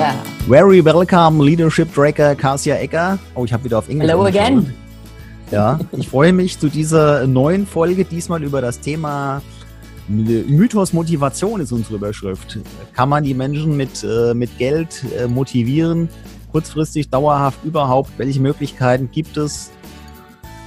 Yeah. 0.00 0.14
Very 0.48 0.82
welcome, 0.82 1.44
Leadership 1.44 1.92
Tracker 1.92 2.34
Kasia 2.34 2.76
Ecker. 2.76 3.18
Oh, 3.34 3.44
ich 3.44 3.52
habe 3.52 3.64
wieder 3.64 3.76
auf 3.76 3.88
Englisch. 3.90 4.08
Hello 4.08 4.24
again. 4.24 4.72
Ja, 5.50 5.78
ich 5.92 6.08
freue 6.08 6.32
mich 6.32 6.58
zu 6.58 6.70
dieser 6.70 7.26
neuen 7.26 7.66
Folge, 7.66 8.06
diesmal 8.06 8.42
über 8.42 8.62
das 8.62 8.80
Thema 8.80 9.42
Mythos 10.08 10.94
Motivation 10.94 11.60
ist 11.60 11.70
unsere 11.72 11.96
Überschrift. 11.96 12.60
Kann 12.94 13.10
man 13.10 13.24
die 13.24 13.34
Menschen 13.34 13.76
mit, 13.76 14.02
äh, 14.02 14.32
mit 14.32 14.56
Geld 14.56 15.04
äh, 15.18 15.26
motivieren? 15.26 16.08
Kurzfristig, 16.50 17.10
dauerhaft 17.10 17.62
überhaupt? 17.64 18.10
Welche 18.16 18.40
Möglichkeiten 18.40 19.10
gibt 19.12 19.36
es? 19.36 19.70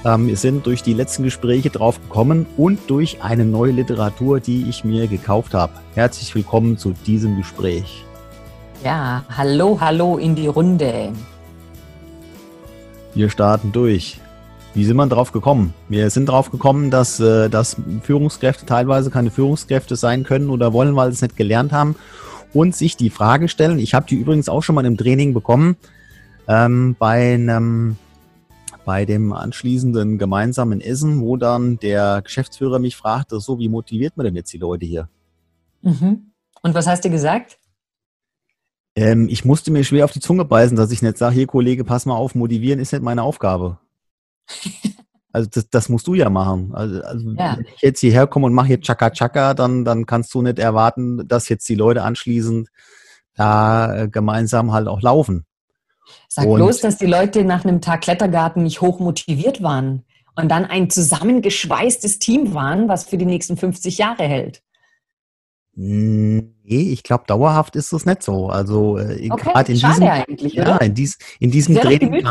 Ähm, 0.04 0.28
wir 0.28 0.36
sind 0.36 0.64
durch 0.64 0.84
die 0.84 0.94
letzten 0.94 1.24
Gespräche 1.24 1.70
drauf 1.70 2.00
gekommen 2.00 2.46
und 2.56 2.78
durch 2.86 3.20
eine 3.20 3.44
neue 3.44 3.72
Literatur, 3.72 4.38
die 4.38 4.68
ich 4.68 4.84
mir 4.84 5.08
gekauft 5.08 5.54
habe. 5.54 5.72
Herzlich 5.96 6.32
willkommen 6.36 6.78
zu 6.78 6.94
diesem 7.04 7.36
Gespräch. 7.36 8.04
Ja, 8.84 9.24
hallo, 9.30 9.78
hallo 9.80 10.18
in 10.18 10.34
die 10.34 10.46
Runde. 10.46 11.10
Wir 13.14 13.30
starten 13.30 13.72
durch. 13.72 14.20
Wie 14.74 14.84
sind 14.84 14.96
wir 14.96 15.06
drauf 15.06 15.32
gekommen? 15.32 15.72
Wir 15.88 16.10
sind 16.10 16.28
drauf 16.28 16.50
gekommen, 16.50 16.90
dass, 16.90 17.18
äh, 17.18 17.48
dass 17.48 17.78
Führungskräfte 18.02 18.66
teilweise 18.66 19.10
keine 19.10 19.30
Führungskräfte 19.30 19.96
sein 19.96 20.22
können 20.22 20.50
oder 20.50 20.74
wollen, 20.74 20.96
weil 20.96 21.10
sie 21.10 21.14
es 21.14 21.22
nicht 21.22 21.36
gelernt 21.38 21.72
haben 21.72 21.96
und 22.52 22.76
sich 22.76 22.98
die 22.98 23.08
Frage 23.08 23.48
stellen. 23.48 23.78
Ich 23.78 23.94
habe 23.94 24.04
die 24.06 24.16
übrigens 24.16 24.50
auch 24.50 24.62
schon 24.62 24.74
mal 24.74 24.84
im 24.84 24.98
Training 24.98 25.32
bekommen, 25.32 25.76
ähm, 26.46 26.94
bei 26.98 27.32
einem 27.32 27.96
bei 28.84 29.06
dem 29.06 29.32
anschließenden 29.32 30.18
gemeinsamen 30.18 30.82
Essen, 30.82 31.22
wo 31.22 31.38
dann 31.38 31.78
der 31.78 32.20
Geschäftsführer 32.20 32.78
mich 32.80 32.96
fragte, 32.96 33.40
so, 33.40 33.58
wie 33.58 33.70
motiviert 33.70 34.18
man 34.18 34.24
denn 34.24 34.36
jetzt 34.36 34.52
die 34.52 34.58
Leute 34.58 34.84
hier? 34.84 35.08
Mhm. 35.80 36.32
Und 36.60 36.74
was 36.74 36.86
hast 36.86 37.02
du 37.06 37.08
gesagt? 37.08 37.56
Ähm, 38.96 39.28
ich 39.28 39.44
musste 39.44 39.70
mir 39.70 39.84
schwer 39.84 40.04
auf 40.04 40.12
die 40.12 40.20
Zunge 40.20 40.44
beißen, 40.44 40.76
dass 40.76 40.92
ich 40.92 41.02
nicht 41.02 41.18
sage, 41.18 41.34
hier 41.34 41.46
Kollege, 41.46 41.84
pass 41.84 42.06
mal 42.06 42.14
auf, 42.14 42.34
motivieren 42.34 42.78
ist 42.78 42.92
nicht 42.92 43.02
meine 43.02 43.22
Aufgabe. 43.22 43.78
Also 45.34 45.48
das, 45.52 45.68
das 45.68 45.88
musst 45.88 46.06
du 46.06 46.14
ja 46.14 46.30
machen. 46.30 46.70
Also, 46.74 47.02
also 47.02 47.30
ja. 47.32 47.56
wenn 47.56 47.66
ich 47.74 47.82
jetzt 47.82 47.98
hierher 47.98 48.28
komme 48.28 48.46
und 48.46 48.54
mache 48.54 48.68
hier 48.68 48.80
Chaka 48.80 49.10
Chaka, 49.10 49.54
dann, 49.54 49.84
dann 49.84 50.06
kannst 50.06 50.32
du 50.32 50.42
nicht 50.42 50.60
erwarten, 50.60 51.26
dass 51.26 51.48
jetzt 51.48 51.68
die 51.68 51.74
Leute 51.74 52.04
anschließend 52.04 52.68
da 53.34 54.02
äh, 54.02 54.08
gemeinsam 54.08 54.72
halt 54.72 54.86
auch 54.86 55.02
laufen. 55.02 55.44
Sag 56.28 56.46
und 56.46 56.54
bloß, 56.54 56.80
dass 56.82 56.98
die 56.98 57.06
Leute 57.06 57.42
nach 57.42 57.64
einem 57.64 57.80
Tag 57.80 58.02
Klettergarten 58.02 58.62
nicht 58.62 58.80
hoch 58.80 59.00
motiviert 59.00 59.60
waren 59.60 60.04
und 60.36 60.48
dann 60.48 60.64
ein 60.64 60.88
zusammengeschweißtes 60.88 62.20
Team 62.20 62.54
waren, 62.54 62.88
was 62.88 63.02
für 63.02 63.18
die 63.18 63.26
nächsten 63.26 63.56
50 63.56 63.98
Jahre 63.98 64.22
hält. 64.22 64.62
Nee, 65.76 66.52
ich 66.64 67.02
glaube, 67.02 67.24
dauerhaft 67.26 67.76
ist 67.76 67.92
das 67.92 68.06
nicht 68.06 68.22
so. 68.22 68.48
Also 68.48 68.98
äh, 68.98 69.28
okay, 69.30 69.50
gerade 69.50 69.72
in 69.72 69.78
diesem, 69.78 70.02
eigentlich, 70.04 70.54
ja, 70.54 70.76
in, 70.76 70.94
dies, 70.94 71.18
in 71.40 71.50
diesem 71.50 71.76
Training. 71.76 72.24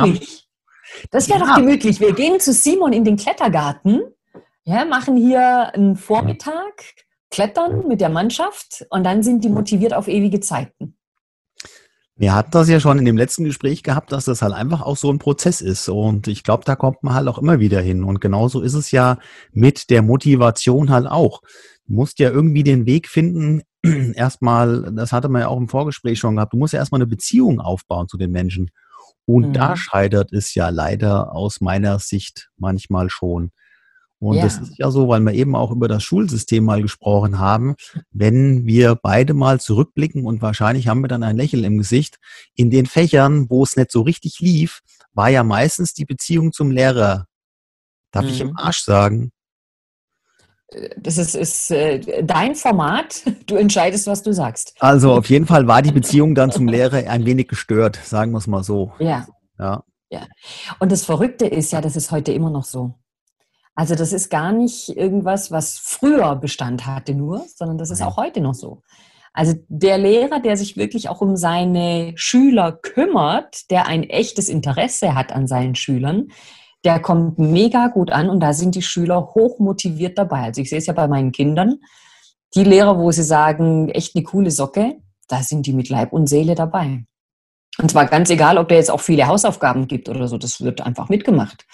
Das 1.11 1.27
wäre 1.27 1.39
ja. 1.39 1.45
doch 1.45 1.55
gemütlich. 1.55 1.99
Wir 1.99 2.13
gehen 2.13 2.39
zu 2.39 2.53
Simon 2.53 2.93
in 2.93 3.03
den 3.03 3.17
Klettergarten, 3.17 4.01
ja, 4.63 4.85
machen 4.85 5.17
hier 5.17 5.73
einen 5.73 5.95
Vormittag, 5.95 6.83
klettern 7.31 7.87
mit 7.87 7.99
der 7.99 8.09
Mannschaft 8.09 8.85
und 8.89 9.03
dann 9.03 9.23
sind 9.23 9.43
die 9.43 9.49
motiviert 9.49 9.93
auf 9.93 10.07
ewige 10.07 10.39
Zeiten. 10.39 10.95
Wir 12.15 12.35
hatten 12.35 12.51
das 12.51 12.69
ja 12.69 12.79
schon 12.79 12.99
in 12.99 13.05
dem 13.05 13.17
letzten 13.17 13.43
Gespräch 13.43 13.81
gehabt, 13.81 14.11
dass 14.11 14.25
das 14.25 14.43
halt 14.43 14.53
einfach 14.53 14.81
auch 14.81 14.95
so 14.95 15.11
ein 15.11 15.17
Prozess 15.17 15.61
ist. 15.61 15.89
Und 15.89 16.27
ich 16.27 16.43
glaube, 16.43 16.63
da 16.63 16.75
kommt 16.75 17.01
man 17.01 17.15
halt 17.15 17.27
auch 17.27 17.39
immer 17.39 17.59
wieder 17.59 17.81
hin. 17.81 18.03
Und 18.03 18.21
genauso 18.21 18.61
ist 18.61 18.75
es 18.75 18.91
ja 18.91 19.17
mit 19.51 19.89
der 19.89 20.03
Motivation 20.03 20.91
halt 20.91 21.07
auch. 21.07 21.41
Du 21.85 21.93
musst 21.93 22.19
ja 22.19 22.29
irgendwie 22.29 22.63
den 22.63 22.85
Weg 22.85 23.07
finden, 23.07 23.61
erstmal, 24.15 24.93
das 24.93 25.11
hatte 25.11 25.29
man 25.29 25.41
ja 25.41 25.47
auch 25.47 25.57
im 25.57 25.67
Vorgespräch 25.67 26.19
schon 26.19 26.35
gehabt, 26.35 26.53
du 26.53 26.57
musst 26.57 26.73
ja 26.73 26.79
erstmal 26.79 26.99
eine 26.99 27.07
Beziehung 27.07 27.59
aufbauen 27.59 28.07
zu 28.07 28.17
den 28.17 28.31
Menschen. 28.31 28.69
Und 29.25 29.49
mhm. 29.49 29.53
da 29.53 29.75
scheitert 29.75 30.33
es 30.33 30.53
ja 30.55 30.69
leider 30.69 31.33
aus 31.33 31.61
meiner 31.61 31.99
Sicht 31.99 32.49
manchmal 32.57 33.09
schon. 33.09 33.51
Und 34.19 34.37
ja. 34.37 34.43
das 34.43 34.57
ist 34.57 34.77
ja 34.77 34.89
so, 34.89 35.09
weil 35.09 35.19
wir 35.19 35.33
eben 35.33 35.53
auch 35.53 35.69
über 35.71 35.89
das 35.89 36.01
Schulsystem 36.01 36.63
mal 36.63 36.81
gesprochen 36.81 37.39
haben. 37.39 37.75
Wenn 38.09 38.65
wir 38.65 38.95
beide 38.95 39.33
mal 39.33 39.59
zurückblicken 39.59 40.25
und 40.25 40.41
wahrscheinlich 40.41 40.87
haben 40.87 41.01
wir 41.01 41.09
dann 41.09 41.23
ein 41.23 41.35
Lächeln 41.35 41.65
im 41.65 41.77
Gesicht, 41.77 42.19
in 42.55 42.69
den 42.69 42.85
Fächern, 42.85 43.49
wo 43.49 43.63
es 43.63 43.75
nicht 43.75 43.91
so 43.91 44.01
richtig 44.01 44.39
lief, 44.39 44.79
war 45.11 45.27
ja 45.27 45.43
meistens 45.43 45.93
die 45.93 46.05
Beziehung 46.05 46.53
zum 46.53 46.71
Lehrer. 46.71 47.27
Darf 48.11 48.23
mhm. 48.23 48.29
ich 48.29 48.39
im 48.39 48.47
mhm. 48.51 48.57
Arsch 48.57 48.79
sagen? 48.79 49.31
Das 50.97 51.17
ist, 51.17 51.35
ist 51.35 51.71
äh, 51.71 52.23
dein 52.23 52.55
Format. 52.55 53.23
Du 53.45 53.55
entscheidest, 53.55 54.07
was 54.07 54.23
du 54.23 54.33
sagst. 54.33 54.73
Also 54.79 55.13
auf 55.13 55.29
jeden 55.29 55.45
Fall 55.45 55.67
war 55.67 55.81
die 55.81 55.91
Beziehung 55.99 56.33
dann 56.33 56.51
zum 56.51 56.67
Lehrer 56.67 57.09
ein 57.09 57.25
wenig 57.25 57.47
gestört, 57.47 57.99
sagen 58.03 58.31
wir 58.31 58.37
es 58.37 58.47
mal 58.47 58.63
so. 58.63 58.93
Ja. 58.99 59.27
ja. 59.59 59.83
Ja. 60.09 60.27
Und 60.79 60.91
das 60.91 61.03
Verrückte 61.03 61.45
ist 61.45 61.73
ja, 61.73 61.81
das 61.81 61.95
ist 61.95 62.11
heute 62.11 62.31
immer 62.31 62.51
noch 62.51 62.63
so. 62.63 62.93
Also 63.75 63.95
das 63.95 64.13
ist 64.13 64.29
gar 64.29 64.51
nicht 64.51 64.95
irgendwas, 64.95 65.51
was 65.51 65.79
früher 65.79 66.35
Bestand 66.35 66.85
hatte 66.85 67.15
nur, 67.15 67.45
sondern 67.55 67.79
das 67.79 67.89
ist 67.89 68.03
auch 68.03 68.17
heute 68.17 68.39
noch 68.39 68.53
so. 68.53 68.83
Also 69.33 69.55
der 69.67 69.97
Lehrer, 69.97 70.39
der 70.39 70.55
sich 70.57 70.77
wirklich 70.77 71.09
auch 71.09 71.21
um 71.21 71.35
seine 71.35 72.13
Schüler 72.15 72.71
kümmert, 72.71 73.71
der 73.71 73.87
ein 73.87 74.03
echtes 74.03 74.47
Interesse 74.47 75.15
hat 75.15 75.31
an 75.31 75.47
seinen 75.47 75.73
Schülern, 75.73 76.27
der 76.83 76.99
kommt 76.99 77.39
mega 77.39 77.87
gut 77.87 78.11
an 78.11 78.29
und 78.29 78.39
da 78.39 78.53
sind 78.53 78.75
die 78.75 78.81
Schüler 78.81 79.33
hoch 79.33 79.59
motiviert 79.59 80.17
dabei. 80.17 80.43
Also 80.43 80.61
ich 80.61 80.69
sehe 80.69 80.79
es 80.79 80.85
ja 80.85 80.93
bei 80.93 81.07
meinen 81.07 81.31
Kindern. 81.31 81.79
Die 82.55 82.63
Lehrer, 82.63 82.99
wo 82.99 83.11
sie 83.11 83.23
sagen, 83.23 83.89
echt 83.89 84.15
eine 84.15 84.23
coole 84.23 84.51
Socke, 84.51 84.97
da 85.27 85.41
sind 85.41 85.65
die 85.65 85.73
mit 85.73 85.89
Leib 85.89 86.13
und 86.13 86.27
Seele 86.27 86.55
dabei. 86.55 87.05
Und 87.79 87.89
zwar 87.89 88.05
ganz 88.05 88.29
egal, 88.29 88.57
ob 88.57 88.67
der 88.67 88.77
jetzt 88.77 88.91
auch 88.91 89.01
viele 89.01 89.27
Hausaufgaben 89.27 89.87
gibt 89.87 90.09
oder 90.09 90.27
so, 90.27 90.37
das 90.37 90.61
wird 90.61 90.81
einfach 90.81 91.09
mitgemacht. 91.09 91.65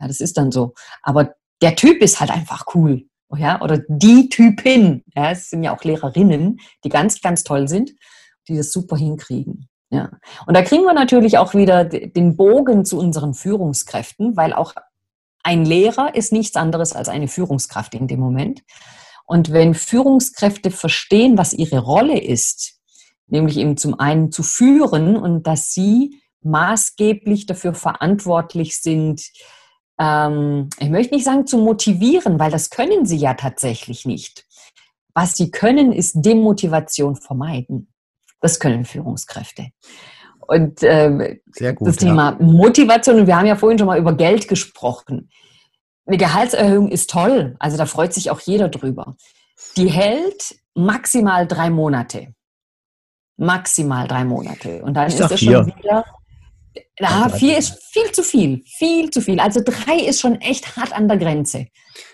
Ja, 0.00 0.06
das 0.06 0.20
ist 0.20 0.38
dann 0.38 0.50
so. 0.50 0.74
Aber 1.02 1.34
der 1.60 1.76
Typ 1.76 2.00
ist 2.00 2.20
halt 2.20 2.30
einfach 2.30 2.64
cool. 2.74 3.04
Ja, 3.36 3.62
oder 3.62 3.80
die 3.88 4.28
Typin. 4.28 5.02
Ja, 5.14 5.30
es 5.30 5.50
sind 5.50 5.62
ja 5.62 5.74
auch 5.74 5.84
Lehrerinnen, 5.84 6.60
die 6.84 6.88
ganz, 6.88 7.20
ganz 7.20 7.44
toll 7.44 7.66
sind, 7.66 7.92
die 8.48 8.56
das 8.56 8.72
super 8.72 8.96
hinkriegen. 8.96 9.68
Ja. 9.92 10.08
Und 10.46 10.56
da 10.56 10.62
kriegen 10.62 10.84
wir 10.84 10.94
natürlich 10.94 11.36
auch 11.36 11.52
wieder 11.52 11.84
den 11.84 12.34
Bogen 12.34 12.86
zu 12.86 12.98
unseren 12.98 13.34
Führungskräften, 13.34 14.38
weil 14.38 14.54
auch 14.54 14.72
ein 15.42 15.66
Lehrer 15.66 16.14
ist 16.14 16.32
nichts 16.32 16.56
anderes 16.56 16.94
als 16.94 17.10
eine 17.10 17.28
Führungskraft 17.28 17.94
in 17.94 18.08
dem 18.08 18.18
Moment. 18.18 18.62
Und 19.26 19.52
wenn 19.52 19.74
Führungskräfte 19.74 20.70
verstehen, 20.70 21.36
was 21.36 21.52
ihre 21.52 21.80
Rolle 21.80 22.18
ist, 22.18 22.80
nämlich 23.26 23.58
eben 23.58 23.76
zum 23.76 24.00
einen 24.00 24.32
zu 24.32 24.42
führen 24.42 25.14
und 25.16 25.46
dass 25.46 25.74
sie 25.74 26.22
maßgeblich 26.40 27.44
dafür 27.44 27.74
verantwortlich 27.74 28.80
sind, 28.80 29.22
ähm, 30.00 30.70
ich 30.78 30.88
möchte 30.88 31.14
nicht 31.14 31.24
sagen 31.24 31.46
zu 31.46 31.58
motivieren, 31.58 32.38
weil 32.38 32.50
das 32.50 32.70
können 32.70 33.04
sie 33.04 33.18
ja 33.18 33.34
tatsächlich 33.34 34.06
nicht. 34.06 34.46
Was 35.12 35.36
sie 35.36 35.50
können, 35.50 35.92
ist 35.92 36.14
Demotivation 36.24 37.16
vermeiden. 37.16 37.91
Das 38.42 38.60
können 38.60 38.84
Führungskräfte. 38.84 39.68
Und 40.40 40.80
ähm, 40.82 41.40
gut, 41.56 41.88
das 41.88 41.96
Thema 41.96 42.36
ja. 42.38 42.44
Motivation, 42.44 43.20
und 43.20 43.26
wir 43.26 43.38
haben 43.38 43.46
ja 43.46 43.56
vorhin 43.56 43.78
schon 43.78 43.86
mal 43.86 43.98
über 43.98 44.14
Geld 44.14 44.48
gesprochen. 44.48 45.30
Eine 46.04 46.18
Gehaltserhöhung 46.18 46.90
ist 46.90 47.08
toll, 47.08 47.56
also 47.58 47.78
da 47.78 47.86
freut 47.86 48.12
sich 48.12 48.30
auch 48.30 48.40
jeder 48.40 48.68
drüber. 48.68 49.16
Die 49.76 49.88
hält 49.88 50.56
maximal 50.74 51.46
drei 51.46 51.70
Monate. 51.70 52.34
Maximal 53.38 54.06
drei 54.08 54.24
Monate. 54.24 54.82
Und 54.82 54.94
dann 54.94 55.08
ich 55.08 55.18
ist 55.18 55.30
es 55.30 55.40
schon 55.40 55.66
wieder. 55.66 56.04
Ja, 56.98 57.28
vier 57.28 57.58
ist 57.58 57.78
viel 57.90 58.12
zu 58.12 58.22
viel. 58.22 58.62
Viel 58.64 59.10
zu 59.10 59.20
viel. 59.20 59.40
Also 59.40 59.60
drei 59.64 60.06
ist 60.08 60.20
schon 60.20 60.36
echt 60.36 60.76
hart 60.76 60.92
an 60.92 61.08
der 61.08 61.16
Grenze. 61.16 61.66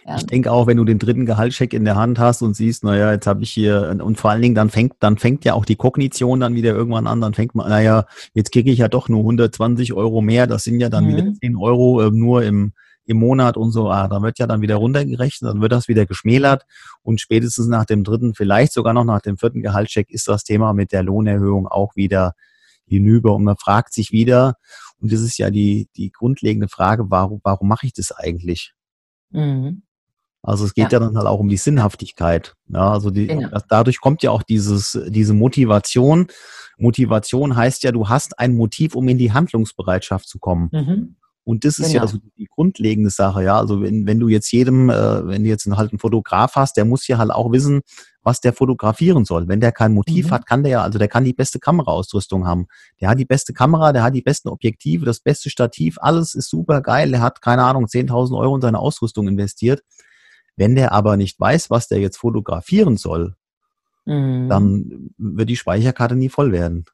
Ja. 0.07 0.17
Ich 0.17 0.27
denke 0.27 0.51
auch, 0.51 0.67
wenn 0.67 0.77
du 0.77 0.85
den 0.85 0.99
dritten 0.99 1.27
Gehaltscheck 1.27 1.73
in 1.75 1.85
der 1.85 1.97
Hand 1.97 2.19
hast 2.19 2.43
und 2.43 2.55
siehst, 2.55 2.85
naja, 2.85 3.13
jetzt 3.13 3.27
habe 3.27 3.43
ich 3.43 3.51
hier, 3.51 3.97
und 4.03 4.19
vor 4.19 4.31
allen 4.31 4.43
Dingen, 4.43 4.55
dann 4.55 4.71
fängt, 4.71 4.95
dann 5.01 5.19
fängt 5.19 5.45
ja 5.45 5.55
auch 5.55 5.65
die 5.65 5.77
Kognition 5.77 6.41
dann 6.41 6.55
wieder 6.55 6.75
irgendwann 6.75 7.07
an, 7.07 7.21
dann 7.21 7.35
fängt 7.35 7.55
man, 7.55 7.69
naja, 7.69 8.07
jetzt 8.35 8.53
kriege 8.53 8.71
ich 8.71 8.79
ja 8.79 8.89
doch 8.89 9.09
nur 9.09 9.21
120 9.21 9.93
Euro 9.93 10.21
mehr, 10.21 10.47
das 10.47 10.65
sind 10.65 10.81
ja 10.81 10.89
dann 10.89 11.05
mhm. 11.05 11.17
wieder 11.17 11.33
10 11.35 11.57
Euro 11.57 12.01
äh, 12.01 12.11
nur 12.11 12.43
im, 12.43 12.73
im 13.05 13.19
Monat 13.19 13.57
und 13.57 13.71
so, 13.71 13.91
ah, 13.91 14.09
da 14.09 14.23
wird 14.23 14.39
ja 14.39 14.47
dann 14.47 14.63
wieder 14.63 14.77
runtergerechnet, 14.77 15.51
dann 15.51 15.61
wird 15.61 15.73
das 15.73 15.89
wieder 15.89 16.07
geschmälert 16.07 16.65
und 17.03 17.21
spätestens 17.21 17.69
nach 17.69 17.85
dem 17.85 18.05
dritten, 18.05 18.35
vielleicht 18.35 18.73
sogar 18.73 18.95
noch 18.95 19.05
nach 19.05 19.21
dem 19.21 19.39
vierten 19.39 19.63
Gehaltscheck 19.63 20.11
ist 20.11 20.29
das 20.29 20.45
Thema 20.45 20.73
mit 20.73 20.93
der 20.93 21.03
Lohnerhöhung 21.03 21.69
auch 21.69 21.95
wieder 21.95 22.33
hinüber 22.89 23.35
und 23.35 23.45
man 23.45 23.57
fragt 23.57 23.93
sich 23.93 24.13
wieder, 24.13 24.55
und 25.01 25.13
das 25.13 25.21
ist 25.21 25.39
ja 25.39 25.51
die, 25.51 25.89
die 25.97 26.11
grundlegende 26.11 26.69
Frage, 26.69 27.11
warum, 27.11 27.41
warum 27.45 27.69
mache 27.69 27.87
ich 27.87 27.93
das 27.93 28.13
eigentlich? 28.13 28.73
Mhm. 29.31 29.83
Also 30.43 30.65
es 30.65 30.75
geht 30.75 30.93
ja. 30.93 30.99
ja. 30.99 31.07
dann 31.07 31.17
halt 31.17 31.27
auch 31.27 31.41
um 31.41 31.49
die 31.49 31.57
Sinnhaftigkeit. 31.57 32.55
Ja, 32.69 32.93
also 32.93 33.11
die, 33.11 33.27
genau. 33.27 33.59
dadurch 33.69 34.01
kommt 34.01 34.23
ja 34.23 34.31
auch 34.31 34.43
dieses, 34.43 34.99
diese 35.09 35.35
Motivation. 35.35 36.29
Motivation 36.79 37.57
heißt 37.57 37.83
ja, 37.83 37.93
du 37.93 38.09
hast 38.09 38.39
ein 38.39 38.55
Motiv, 38.55 38.95
um 38.95 39.09
in 39.09 39.19
die 39.19 39.33
Handlungsbereitschaft 39.33 40.29
zu 40.29 40.39
kommen. 40.39 40.69
Mhm. 40.73 41.17
Und 41.49 41.65
das 41.65 41.79
ist 41.79 41.93
genau. 41.93 42.05
ja 42.05 42.07
so 42.07 42.19
die 42.37 42.45
grundlegende 42.45 43.09
Sache, 43.09 43.43
ja. 43.43 43.59
Also 43.59 43.81
wenn, 43.81 44.07
wenn 44.07 44.21
du 44.21 44.29
jetzt 44.29 44.53
jedem, 44.53 44.91
äh, 44.91 45.27
wenn 45.27 45.45
du 45.45 45.49
jetzt 45.49 45.65
halt 45.65 45.93
einen 45.93 45.99
Fotograf 45.99 46.57
hast, 46.57 46.77
der 46.77 46.85
muss 46.85 47.09
ja 47.09 47.17
halt 47.17 47.31
auch 47.31 47.51
wissen, 47.53 47.81
was 48.21 48.43
der 48.43 48.53
fotografieren 48.53 49.25
soll. 49.25 49.49
Wenn 49.49 49.59
der 49.59 49.73
kein 49.73 49.95
Motiv 49.95 50.27
mhm. 50.27 50.31
hat, 50.33 50.45
kann 50.45 50.63
der 50.63 50.73
ja, 50.73 50.83
also 50.83 50.99
der 50.99 51.09
kann 51.09 51.25
die 51.25 51.33
beste 51.33 51.59
Kameraausrüstung 51.59 52.47
haben. 52.47 52.67
Der 53.01 53.09
hat 53.09 53.19
die 53.19 53.25
beste 53.25 53.55
Kamera, 53.55 53.95
der 53.95 54.03
hat 54.03 54.15
die 54.15 54.21
besten 54.21 54.51
Objektive, 54.51 55.07
das 55.07 55.21
beste 55.21 55.49
Stativ, 55.49 55.97
alles 56.03 56.35
ist 56.35 56.51
super 56.51 56.83
geil. 56.83 57.13
Der 57.13 57.23
hat, 57.23 57.41
keine 57.41 57.63
Ahnung, 57.63 57.87
10.000 57.87 58.39
Euro 58.39 58.55
in 58.55 58.61
seine 58.61 58.79
Ausrüstung 58.79 59.27
investiert. 59.27 59.81
Wenn 60.57 60.75
der 60.75 60.93
aber 60.93 61.17
nicht 61.17 61.41
weiß, 61.41 61.71
was 61.71 61.89
der 61.89 62.01
jetzt 62.01 62.19
fotografieren 62.19 62.99
soll, 62.99 63.37
mhm. 64.05 64.51
dann 64.51 65.15
wird 65.17 65.49
die 65.49 65.57
Speicherkarte 65.57 66.15
nie 66.15 66.29
voll 66.29 66.53
werden. 66.53 66.85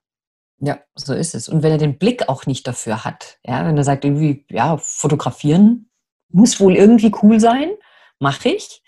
Ja, 0.60 0.78
so 0.94 1.14
ist 1.14 1.34
es. 1.34 1.48
Und 1.48 1.62
wenn 1.62 1.72
er 1.72 1.78
den 1.78 1.98
Blick 1.98 2.28
auch 2.28 2.46
nicht 2.46 2.66
dafür 2.66 3.04
hat, 3.04 3.38
ja, 3.44 3.66
wenn 3.66 3.76
er 3.76 3.84
sagt, 3.84 4.04
irgendwie, 4.04 4.46
ja, 4.48 4.76
fotografieren 4.78 5.90
muss 6.30 6.58
wohl 6.58 6.74
irgendwie 6.74 7.12
cool 7.22 7.38
sein, 7.38 7.70
mache 8.18 8.48
ich, 8.50 8.82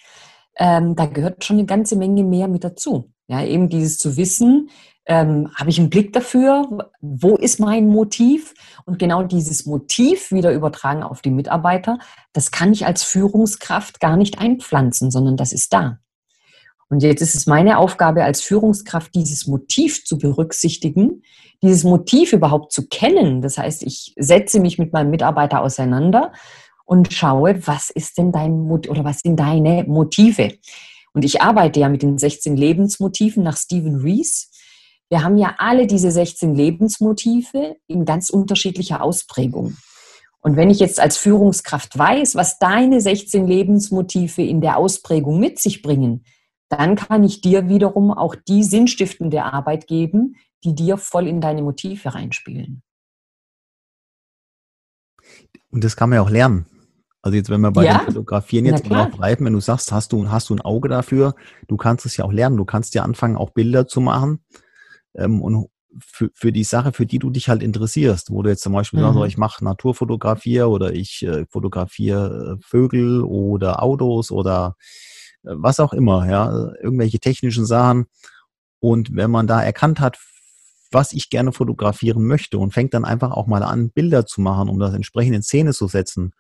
ähm, 0.57 0.97
da 0.97 1.07
gehört 1.07 1.45
schon 1.45 1.59
eine 1.59 1.67
ganze 1.67 1.97
Menge 1.97 2.25
mehr 2.25 2.49
mit 2.49 2.65
dazu. 2.65 3.13
Ja, 3.29 3.45
eben 3.45 3.69
dieses 3.69 3.99
zu 3.99 4.17
wissen, 4.17 4.71
ähm, 5.07 5.51
habe 5.55 5.71
ich 5.71 5.79
einen 5.79 5.91
Blick 5.91 6.13
dafür, 6.13 6.89
wo 7.01 7.37
ist 7.37 7.61
mein 7.61 7.89
Motiv? 7.89 8.55
Und 8.85 8.99
genau 8.99 9.23
dieses 9.23 9.67
Motiv 9.67 10.33
wieder 10.33 10.53
übertragen 10.53 11.03
auf 11.03 11.23
die 11.23 11.31
Mitarbeiter, 11.31 11.99
das 12.33 12.51
kann 12.51 12.73
ich 12.73 12.87
als 12.87 13.05
Führungskraft 13.05 14.01
gar 14.01 14.17
nicht 14.17 14.39
einpflanzen, 14.39 15.11
sondern 15.11 15.37
das 15.37 15.53
ist 15.53 15.73
da. 15.73 15.99
Und 16.89 17.03
jetzt 17.03 17.21
ist 17.21 17.35
es 17.35 17.47
meine 17.47 17.79
Aufgabe 17.79 18.25
als 18.25 18.43
Führungskraft, 18.43 19.15
dieses 19.15 19.47
Motiv 19.47 20.05
zu 20.05 20.19
berücksichtigen, 20.19 21.23
dieses 21.67 21.85
Motiv 21.85 22.33
überhaupt 22.33 22.73
zu 22.73 22.87
kennen. 22.89 23.43
Das 23.43 23.59
heißt, 23.59 23.83
ich 23.83 24.15
setze 24.17 24.61
mich 24.61 24.79
mit 24.79 24.93
meinem 24.93 25.11
Mitarbeiter 25.11 25.63
auseinander 25.63 26.33
und 26.85 27.13
schaue, 27.13 27.67
was 27.67 27.91
ist 27.91 28.17
denn 28.19 28.33
dein 28.33 28.61
Mot 28.63 28.89
oder 28.89 29.05
was 29.05 29.21
sind 29.21 29.37
deine 29.37 29.85
Motive? 29.85 30.53
Und 31.13 31.25
ich 31.25 31.43
arbeite 31.43 31.81
ja 31.81 31.89
mit 31.89 32.03
den 32.03 32.19
16 32.19 32.57
Lebensmotiven 32.57 33.43
nach 33.43 33.57
Stephen 33.57 33.97
Rees. 33.97 34.51
Wir 35.09 35.23
haben 35.23 35.39
ja 35.39 35.55
alle 35.59 35.87
diese 35.87 36.11
16 36.11 36.55
Lebensmotive 36.55 37.77
in 37.87 38.05
ganz 38.05 38.31
unterschiedlicher 38.31 39.03
Ausprägung. 39.03 39.77
Und 40.41 40.57
wenn 40.57 40.71
ich 40.71 40.79
jetzt 40.79 41.01
als 41.01 41.17
Führungskraft 41.17 41.99
weiß, 41.99 42.37
was 42.37 42.59
deine 42.59 43.01
16 43.01 43.47
Lebensmotive 43.47 44.43
in 44.43 44.61
der 44.61 44.77
Ausprägung 44.77 45.41
mit 45.41 45.59
sich 45.59 45.83
bringen, 45.83 46.25
dann 46.69 46.97
kann 46.97 47.25
ich 47.25 47.41
dir 47.41 47.69
wiederum 47.69 48.13
auch 48.13 48.35
die 48.35 48.63
sinnstiftende 48.63 49.45
Arbeit 49.45 49.87
geben, 49.87 50.37
die 50.65 50.75
dir 50.75 50.97
voll 50.97 51.27
in 51.27 51.41
deine 51.41 51.63
Motive 51.63 52.15
reinspielen. 52.15 52.83
Und 55.71 55.85
das 55.85 55.97
kann 55.97 56.11
man 56.11 56.17
ja 56.17 56.23
auch 56.23 56.31
lernen. 56.31 56.67
Also 57.23 57.37
jetzt, 57.37 57.51
wenn 57.51 57.61
wir 57.61 57.73
bei 57.73 57.85
ja? 57.85 57.99
dem 57.99 58.07
Fotografieren 58.07 58.67
jetzt 58.67 58.89
mal 58.89 59.07
bleiben, 59.07 59.45
wenn 59.47 59.53
du 59.53 59.61
sagst, 59.61 59.91
hast 59.91 60.13
du, 60.13 60.31
hast 60.31 60.49
du 60.49 60.55
ein 60.55 60.61
Auge 60.61 60.89
dafür, 60.89 61.35
du 61.67 61.77
kannst 61.77 62.07
es 62.07 62.17
ja 62.17 62.25
auch 62.25 62.33
lernen. 62.33 62.57
Du 62.57 62.65
kannst 62.65 62.95
ja 62.95 63.03
anfangen, 63.03 63.37
auch 63.37 63.51
Bilder 63.51 63.89
zu 63.89 64.01
machen 64.01 64.45
ähm, 65.15 65.43
und 65.43 65.67
für, 66.01 66.31
für 66.35 66.53
die 66.53 66.65
Sache, 66.65 66.93
für 66.93 67.07
die 67.07 67.19
du 67.19 67.31
dich 67.31 67.49
halt 67.49 67.63
interessierst, 67.63 68.31
wo 68.31 68.43
du 68.43 68.51
jetzt 68.51 68.63
zum 68.63 68.73
Beispiel 68.73 69.01
mhm. 69.01 69.15
sagst, 69.15 69.29
ich 69.29 69.39
mache 69.39 69.65
Naturfotografie 69.65 70.63
oder 70.63 70.93
ich 70.93 71.23
äh, 71.25 71.47
fotografiere 71.47 72.59
äh, 72.59 72.63
Vögel 72.65 73.23
oder 73.23 73.83
Autos 73.83 74.31
oder 74.31 74.77
äh, 75.43 75.51
was 75.55 75.81
auch 75.81 75.93
immer, 75.93 76.29
ja, 76.29 76.73
irgendwelche 76.81 77.19
technischen 77.19 77.67
Sachen. 77.67 78.07
Und 78.79 79.17
wenn 79.17 79.31
man 79.31 79.47
da 79.47 79.63
erkannt 79.63 80.01
hat, 80.01 80.19
was 80.91 81.13
ich 81.13 81.31
gerne 81.31 81.53
fotografieren 81.53 82.25
möchte 82.27 82.59
und 82.59 82.73
fängt 82.73 82.95
dann 82.95 83.05
einfach 83.05 83.33
auch 83.33 83.47
mal 83.47 83.63
an, 83.63 83.91
Bilder 83.91 84.27
zu 84.27 84.41
machen, 84.41 84.69
um 84.69 84.79
das 84.79 84.95
entsprechend 84.95 85.35
in 85.35 85.43
Szene 85.43 85.73
zu 85.73 85.89
setzen 85.89 86.33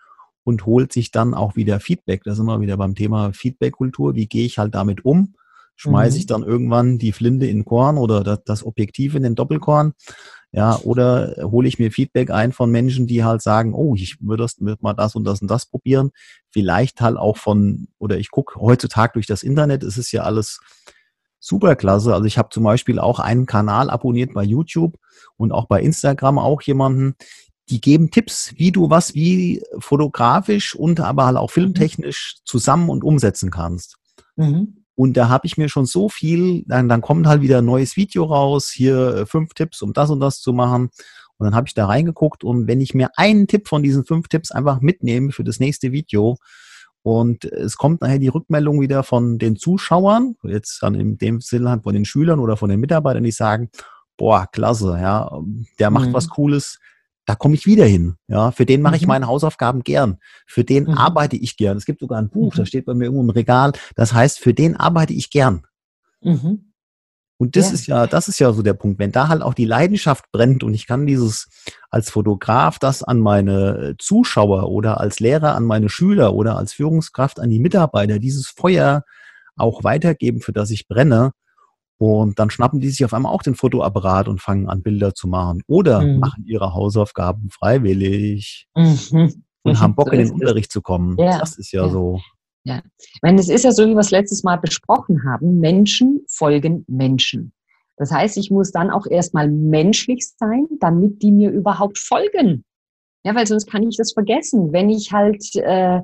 und 0.44 0.64
holt 0.66 0.92
sich 0.92 1.10
dann 1.10 1.34
auch 1.34 1.56
wieder 1.56 1.80
Feedback. 1.80 2.22
Da 2.24 2.34
sind 2.34 2.46
wir 2.46 2.60
wieder 2.60 2.76
beim 2.76 2.94
Thema 2.94 3.32
Feedback-Kultur. 3.32 4.14
Wie 4.14 4.28
gehe 4.28 4.46
ich 4.46 4.58
halt 4.58 4.74
damit 4.74 5.04
um? 5.04 5.34
Schmeiße 5.74 6.16
mhm. 6.16 6.20
ich 6.20 6.26
dann 6.26 6.42
irgendwann 6.42 6.98
die 6.98 7.12
Flinte 7.12 7.46
in 7.46 7.64
Korn 7.64 7.98
oder 7.98 8.24
das, 8.24 8.40
das 8.44 8.64
Objektiv 8.64 9.14
in 9.14 9.22
den 9.22 9.34
Doppelkorn? 9.34 9.92
Ja, 10.52 10.78
oder 10.84 11.34
hole 11.42 11.68
ich 11.68 11.78
mir 11.78 11.90
Feedback 11.90 12.30
ein 12.30 12.52
von 12.52 12.70
Menschen, 12.70 13.06
die 13.06 13.24
halt 13.24 13.42
sagen, 13.42 13.74
oh, 13.74 13.94
ich 13.94 14.16
würde 14.20 14.44
das, 14.44 14.58
würd 14.58 14.82
mal 14.82 14.94
das 14.94 15.14
und 15.14 15.24
das 15.24 15.42
und 15.42 15.50
das 15.50 15.66
probieren. 15.66 16.12
Vielleicht 16.50 17.00
halt 17.00 17.16
auch 17.18 17.36
von, 17.36 17.88
oder 17.98 18.16
ich 18.16 18.30
gucke 18.30 18.58
heutzutage 18.58 19.14
durch 19.14 19.26
das 19.26 19.42
Internet, 19.42 19.82
es 19.82 19.98
ist 19.98 20.12
ja 20.12 20.22
alles 20.22 20.60
superklasse. 21.46 22.12
Also 22.12 22.26
ich 22.26 22.38
habe 22.38 22.48
zum 22.50 22.64
Beispiel 22.64 22.98
auch 22.98 23.20
einen 23.20 23.46
Kanal 23.46 23.88
abonniert 23.88 24.34
bei 24.34 24.42
YouTube 24.42 24.96
und 25.36 25.52
auch 25.52 25.66
bei 25.66 25.80
Instagram 25.80 26.38
auch 26.38 26.60
jemanden, 26.62 27.14
die 27.68 27.80
geben 27.80 28.10
Tipps, 28.10 28.52
wie 28.56 28.72
du 28.72 28.90
was 28.90 29.14
wie 29.14 29.62
fotografisch 29.78 30.74
und 30.74 31.00
aber 31.00 31.26
halt 31.26 31.36
auch 31.36 31.50
filmtechnisch 31.50 32.36
zusammen 32.44 32.88
und 32.90 33.04
umsetzen 33.04 33.50
kannst. 33.50 33.96
Mhm. 34.36 34.84
Und 34.94 35.16
da 35.16 35.28
habe 35.28 35.46
ich 35.46 35.58
mir 35.58 35.68
schon 35.68 35.86
so 35.86 36.08
viel, 36.08 36.64
dann, 36.66 36.88
dann 36.88 37.02
kommt 37.02 37.26
halt 37.26 37.42
wieder 37.42 37.58
ein 37.58 37.64
neues 37.64 37.96
Video 37.96 38.24
raus, 38.24 38.70
hier 38.70 39.14
äh, 39.14 39.26
fünf 39.26 39.52
Tipps, 39.54 39.82
um 39.82 39.92
das 39.92 40.10
und 40.10 40.20
das 40.20 40.40
zu 40.40 40.52
machen. 40.52 40.90
Und 41.38 41.44
dann 41.44 41.54
habe 41.54 41.68
ich 41.68 41.74
da 41.74 41.86
reingeguckt 41.86 42.44
und 42.44 42.66
wenn 42.66 42.80
ich 42.80 42.94
mir 42.94 43.10
einen 43.16 43.46
Tipp 43.46 43.68
von 43.68 43.82
diesen 43.82 44.04
fünf 44.04 44.28
Tipps 44.28 44.50
einfach 44.50 44.80
mitnehme 44.80 45.32
für 45.32 45.44
das 45.44 45.60
nächste 45.60 45.92
Video, 45.92 46.38
und 47.06 47.44
es 47.44 47.76
kommt 47.76 48.00
nachher 48.00 48.18
die 48.18 48.26
Rückmeldung 48.26 48.80
wieder 48.80 49.04
von 49.04 49.38
den 49.38 49.54
Zuschauern, 49.54 50.34
jetzt 50.42 50.82
dann 50.82 50.96
in 50.96 51.18
dem 51.18 51.40
Sinne 51.40 51.70
halt 51.70 51.84
von 51.84 51.94
den 51.94 52.04
Schülern 52.04 52.40
oder 52.40 52.56
von 52.56 52.68
den 52.68 52.80
Mitarbeitern, 52.80 53.22
die 53.22 53.30
sagen, 53.30 53.70
boah, 54.16 54.48
klasse, 54.50 54.98
ja, 55.00 55.30
der 55.78 55.90
macht 55.90 56.08
mhm. 56.08 56.14
was 56.14 56.28
Cooles, 56.28 56.80
da 57.24 57.36
komme 57.36 57.54
ich 57.54 57.64
wieder 57.64 57.84
hin. 57.84 58.16
Ja, 58.26 58.50
für 58.50 58.66
den 58.66 58.82
mache 58.82 58.96
mhm. 58.96 59.00
ich 59.02 59.06
meine 59.06 59.28
Hausaufgaben 59.28 59.84
gern. 59.84 60.18
Für 60.48 60.64
den 60.64 60.86
mhm. 60.86 60.94
arbeite 60.94 61.36
ich 61.36 61.56
gern. 61.56 61.76
Es 61.76 61.86
gibt 61.86 62.00
sogar 62.00 62.18
ein 62.18 62.28
Buch, 62.28 62.54
mhm. 62.54 62.58
das 62.58 62.66
steht 62.66 62.86
bei 62.86 62.94
mir 62.94 63.04
irgendwo 63.04 63.22
im 63.22 63.30
Regal. 63.30 63.70
Das 63.94 64.12
heißt, 64.12 64.40
für 64.40 64.52
den 64.52 64.74
arbeite 64.74 65.12
ich 65.12 65.30
gern. 65.30 65.64
Mhm. 66.22 66.65
Und 67.38 67.56
das 67.56 67.68
ja. 67.68 67.74
ist 67.74 67.86
ja, 67.86 68.06
das 68.06 68.28
ist 68.28 68.38
ja 68.38 68.52
so 68.52 68.62
der 68.62 68.74
Punkt. 68.74 68.98
Wenn 68.98 69.12
da 69.12 69.28
halt 69.28 69.42
auch 69.42 69.54
die 69.54 69.66
Leidenschaft 69.66 70.24
brennt 70.32 70.64
und 70.64 70.72
ich 70.72 70.86
kann 70.86 71.06
dieses 71.06 71.48
als 71.90 72.10
Fotograf 72.10 72.78
das 72.78 73.02
an 73.02 73.20
meine 73.20 73.94
Zuschauer 73.98 74.70
oder 74.70 75.00
als 75.00 75.20
Lehrer 75.20 75.54
an 75.54 75.64
meine 75.64 75.88
Schüler 75.88 76.34
oder 76.34 76.56
als 76.56 76.72
Führungskraft 76.72 77.38
an 77.38 77.50
die 77.50 77.60
Mitarbeiter 77.60 78.18
dieses 78.18 78.48
Feuer 78.48 79.04
auch 79.56 79.84
weitergeben, 79.84 80.40
für 80.40 80.52
das 80.52 80.70
ich 80.70 80.88
brenne. 80.88 81.32
Und 81.98 82.38
dann 82.38 82.50
schnappen 82.50 82.80
die 82.80 82.90
sich 82.90 83.04
auf 83.04 83.14
einmal 83.14 83.32
auch 83.32 83.42
den 83.42 83.54
Fotoapparat 83.54 84.28
und 84.28 84.40
fangen 84.40 84.68
an, 84.68 84.82
Bilder 84.82 85.14
zu 85.14 85.28
machen. 85.28 85.62
Oder 85.66 86.02
mhm. 86.02 86.18
machen 86.18 86.44
ihre 86.46 86.74
Hausaufgaben 86.74 87.50
freiwillig 87.50 88.68
mhm. 88.74 89.44
und 89.62 89.80
haben 89.80 89.94
Bock, 89.94 90.08
so 90.08 90.12
in 90.12 90.18
den 90.18 90.30
Unterricht 90.32 90.72
zu 90.72 90.82
kommen. 90.82 91.16
Ja. 91.18 91.38
Das 91.38 91.56
ist 91.56 91.72
ja, 91.72 91.84
ja. 91.84 91.88
so. 91.90 92.20
Ja, 92.66 92.82
ich 92.98 93.20
meine, 93.22 93.40
es 93.40 93.48
ist 93.48 93.62
ja 93.62 93.70
so, 93.70 93.86
wie 93.86 93.94
wir 93.94 94.00
es 94.00 94.10
letztes 94.10 94.42
Mal 94.42 94.56
besprochen 94.56 95.22
haben, 95.22 95.60
Menschen 95.60 96.24
folgen 96.28 96.84
Menschen. 96.88 97.52
Das 97.96 98.10
heißt, 98.10 98.36
ich 98.38 98.50
muss 98.50 98.72
dann 98.72 98.90
auch 98.90 99.06
erstmal 99.06 99.48
menschlich 99.48 100.28
sein, 100.36 100.66
damit 100.80 101.22
die 101.22 101.30
mir 101.30 101.50
überhaupt 101.50 101.96
folgen. 101.96 102.64
Ja, 103.24 103.36
weil 103.36 103.46
sonst 103.46 103.70
kann 103.70 103.88
ich 103.88 103.96
das 103.96 104.12
vergessen. 104.12 104.72
Wenn 104.72 104.90
ich 104.90 105.12
halt, 105.12 105.54
äh, 105.54 106.00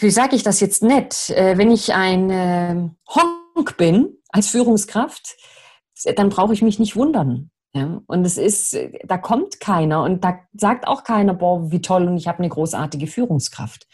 wie 0.00 0.10
sage 0.10 0.34
ich 0.34 0.42
das 0.42 0.60
jetzt 0.60 0.82
nett, 0.82 1.28
äh, 1.28 1.58
wenn 1.58 1.70
ich 1.70 1.92
ein 1.92 2.30
äh, 2.30 2.88
Honk 3.14 3.76
bin 3.76 4.16
als 4.30 4.48
Führungskraft, 4.48 5.36
dann 6.16 6.30
brauche 6.30 6.54
ich 6.54 6.62
mich 6.62 6.78
nicht 6.78 6.96
wundern. 6.96 7.50
Ja, 7.74 8.00
und 8.06 8.24
es 8.24 8.38
ist, 8.38 8.74
da 9.04 9.18
kommt 9.18 9.60
keiner 9.60 10.02
und 10.02 10.24
da 10.24 10.38
sagt 10.54 10.88
auch 10.88 11.04
keiner, 11.04 11.34
boah, 11.34 11.70
wie 11.70 11.82
toll 11.82 12.08
und 12.08 12.16
ich 12.16 12.28
habe 12.28 12.38
eine 12.38 12.48
großartige 12.48 13.06
Führungskraft. 13.06 13.86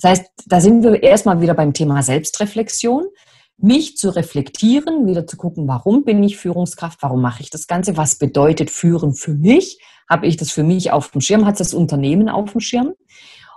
Das 0.00 0.10
heißt, 0.10 0.24
da 0.46 0.60
sind 0.60 0.82
wir 0.82 1.02
erstmal 1.02 1.40
wieder 1.40 1.54
beim 1.54 1.72
Thema 1.72 2.02
Selbstreflexion. 2.02 3.06
Mich 3.56 3.96
zu 3.96 4.10
reflektieren, 4.10 5.06
wieder 5.06 5.26
zu 5.26 5.36
gucken, 5.36 5.68
warum 5.68 6.04
bin 6.04 6.22
ich 6.22 6.36
Führungskraft, 6.36 7.02
warum 7.02 7.22
mache 7.22 7.42
ich 7.42 7.50
das 7.50 7.68
Ganze, 7.68 7.96
was 7.96 8.16
bedeutet 8.16 8.70
Führen 8.70 9.14
für 9.14 9.32
mich, 9.32 9.78
habe 10.10 10.26
ich 10.26 10.36
das 10.36 10.50
für 10.50 10.64
mich 10.64 10.90
auf 10.90 11.10
dem 11.12 11.20
Schirm, 11.20 11.46
hat 11.46 11.60
das 11.60 11.72
Unternehmen 11.72 12.28
auf 12.28 12.50
dem 12.52 12.60
Schirm. 12.60 12.94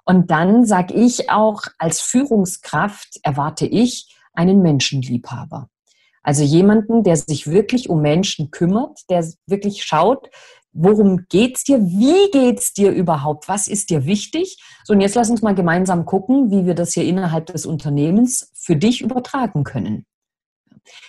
Und 0.06 0.32
dann 0.32 0.65
sage 0.65 0.94
ich 0.94 1.29
auch, 1.29 1.63
als 1.79 2.00
Führungskraft 2.00 3.20
erwarte 3.24 3.65
ich 3.65 4.15
einen 4.34 4.62
Menschenliebhaber. 4.62 5.70
Also 6.22 6.44
jemanden, 6.44 7.03
der 7.03 7.17
sich 7.17 7.48
wirklich 7.48 7.89
um 7.89 8.01
Menschen 8.01 8.51
kümmert, 8.51 9.00
der 9.10 9.25
wirklich 9.48 9.84
schaut, 9.84 10.29
worum 10.77 11.25
geht's 11.29 11.63
dir? 11.63 11.79
Wie 11.81 12.29
geht's 12.31 12.74
dir 12.74 12.91
überhaupt? 12.91 13.48
Was 13.48 13.67
ist 13.67 13.89
dir 13.89 14.05
wichtig? 14.05 14.57
So, 14.84 14.93
und 14.93 15.01
jetzt 15.01 15.15
lass 15.15 15.29
uns 15.29 15.41
mal 15.41 15.55
gemeinsam 15.55 16.05
gucken, 16.05 16.51
wie 16.51 16.65
wir 16.65 16.75
das 16.75 16.93
hier 16.93 17.03
innerhalb 17.03 17.48
des 17.48 17.65
Unternehmens 17.65 18.51
für 18.53 18.75
dich 18.75 19.01
übertragen 19.01 19.63
können. 19.63 20.05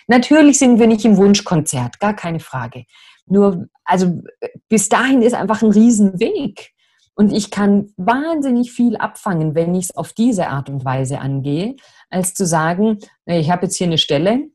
Natürlich 0.06 0.58
sind 0.58 0.78
wir 0.80 0.86
nicht 0.86 1.04
im 1.04 1.16
Wunschkonzert, 1.16 2.00
gar 2.00 2.14
keine 2.14 2.40
Frage. 2.40 2.84
Nur, 3.26 3.66
also 3.84 4.22
bis 4.68 4.88
dahin 4.88 5.22
ist 5.22 5.34
einfach 5.34 5.62
ein 5.62 5.70
Riesenweg. 5.70 6.72
Und 7.14 7.32
ich 7.32 7.50
kann 7.50 7.92
wahnsinnig 7.96 8.72
viel 8.72 8.96
abfangen, 8.96 9.54
wenn 9.54 9.74
ich 9.74 9.86
es 9.86 9.96
auf 9.96 10.12
diese 10.12 10.48
Art 10.48 10.70
und 10.70 10.84
Weise 10.84 11.18
angehe, 11.18 11.76
als 12.10 12.32
zu 12.32 12.46
sagen, 12.46 12.98
ich 13.26 13.50
habe 13.50 13.66
jetzt 13.66 13.76
hier 13.76 13.88
eine 13.88 13.98
Stelle 13.98 14.48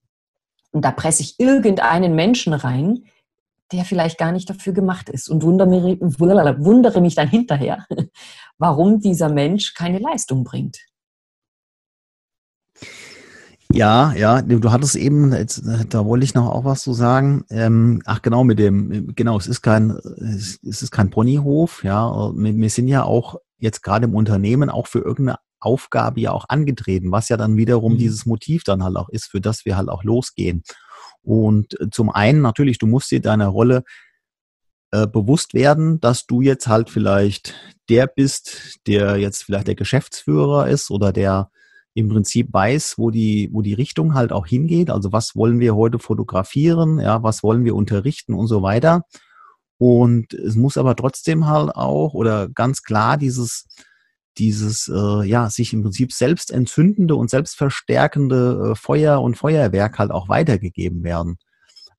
und 0.71 0.83
da 0.83 0.91
presse 0.91 1.21
ich 1.21 1.39
irgendeinen 1.39 2.15
Menschen 2.15 2.53
rein, 2.53 3.03
der 3.73 3.85
vielleicht 3.85 4.17
gar 4.17 4.31
nicht 4.31 4.49
dafür 4.49 4.73
gemacht 4.73 5.09
ist. 5.09 5.29
Und 5.29 5.43
wundere, 5.43 5.99
wundere 5.99 7.01
mich 7.01 7.15
dann 7.15 7.27
hinterher, 7.27 7.85
warum 8.57 8.99
dieser 8.99 9.29
Mensch 9.29 9.73
keine 9.73 9.99
Leistung 9.99 10.43
bringt. 10.43 10.77
Ja, 13.71 14.13
ja, 14.13 14.43
du 14.43 14.71
hattest 14.71 14.95
eben, 14.95 15.33
jetzt, 15.33 15.63
da 15.89 16.05
wollte 16.05 16.23
ich 16.23 16.35
noch 16.35 16.47
auch 16.47 16.63
was 16.63 16.83
zu 16.83 16.93
sagen. 16.93 17.43
Ähm, 17.49 18.03
ach 18.05 18.21
genau, 18.21 18.43
mit 18.43 18.59
dem, 18.59 19.15
genau, 19.15 19.35
es 19.35 19.47
ist 19.47 19.63
kein, 19.63 19.89
es 19.89 20.59
ist 20.61 20.91
kein 20.91 21.09
Ponyhof, 21.09 21.83
ja. 21.83 22.31
Wir, 22.35 22.55
wir 22.55 22.69
sind 22.69 22.87
ja 22.87 23.03
auch 23.03 23.37
jetzt 23.57 23.81
gerade 23.81 24.05
im 24.05 24.13
Unternehmen 24.13 24.69
auch 24.69 24.85
für 24.85 24.99
irgendeine 24.99 25.39
Aufgabe 25.59 26.19
ja 26.19 26.31
auch 26.31 26.45
angetreten, 26.49 27.11
was 27.11 27.29
ja 27.29 27.37
dann 27.37 27.57
wiederum 27.57 27.93
mhm. 27.93 27.97
dieses 27.97 28.27
Motiv 28.27 28.63
dann 28.63 28.83
halt 28.83 28.95
auch 28.95 29.09
ist, 29.09 29.25
für 29.25 29.41
das 29.41 29.65
wir 29.65 29.75
halt 29.75 29.89
auch 29.89 30.03
losgehen. 30.03 30.61
Und 31.23 31.79
äh, 31.79 31.89
zum 31.89 32.09
einen 32.09 32.41
natürlich, 32.41 32.77
du 32.77 32.87
musst 32.87 33.11
dir 33.11 33.21
deiner 33.21 33.47
Rolle 33.47 33.83
äh, 34.91 35.07
bewusst 35.07 35.53
werden, 35.53 35.99
dass 36.01 36.27
du 36.27 36.41
jetzt 36.41 36.67
halt 36.67 36.89
vielleicht 36.89 37.55
der 37.89 38.07
bist, 38.07 38.79
der 38.85 39.17
jetzt 39.17 39.43
vielleicht 39.43 39.67
der 39.67 39.75
Geschäftsführer 39.75 40.67
ist 40.67 40.91
oder 40.91 41.11
der 41.11 41.49
im 41.95 42.09
Prinzip 42.09 42.51
weiß, 42.51 42.95
wo 42.97 43.11
die, 43.11 43.49
wo 43.51 43.61
die 43.61 43.73
Richtung 43.73 44.13
halt 44.13 44.31
auch 44.31 44.47
hingeht. 44.47 44.89
Also 44.89 45.11
was 45.11 45.35
wollen 45.35 45.59
wir 45.59 45.75
heute 45.75 45.99
fotografieren, 45.99 46.99
ja, 46.99 47.23
was 47.23 47.43
wollen 47.43 47.65
wir 47.65 47.75
unterrichten 47.75 48.33
und 48.33 48.47
so 48.47 48.61
weiter. 48.61 49.03
Und 49.77 50.33
es 50.33 50.55
muss 50.55 50.77
aber 50.77 50.95
trotzdem 50.95 51.47
halt 51.47 51.75
auch 51.75 52.13
oder 52.13 52.49
ganz 52.49 52.83
klar 52.83 53.17
dieses, 53.17 53.67
dieses, 54.37 54.87
äh, 54.87 55.23
ja, 55.25 55.49
sich 55.49 55.73
im 55.73 55.83
Prinzip 55.83 56.11
selbst 56.11 56.51
entzündende 56.51 57.15
und 57.15 57.29
selbstverstärkende 57.29 58.71
äh, 58.71 58.75
Feuer 58.75 59.21
und 59.21 59.37
Feuerwerk 59.37 59.99
halt 59.99 60.11
auch 60.11 60.29
weitergegeben 60.29 61.03
werden. 61.03 61.37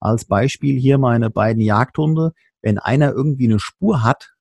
Als 0.01 0.25
Beispiel 0.25 0.79
hier 0.79 0.99
meine 0.99 1.31
beiden 1.31 1.63
Jagdhunde. 1.63 2.33
Wenn 2.61 2.79
einer 2.79 3.13
irgendwie 3.13 3.47
eine 3.47 3.61
Spur 3.61 4.03
hat, 4.03 4.35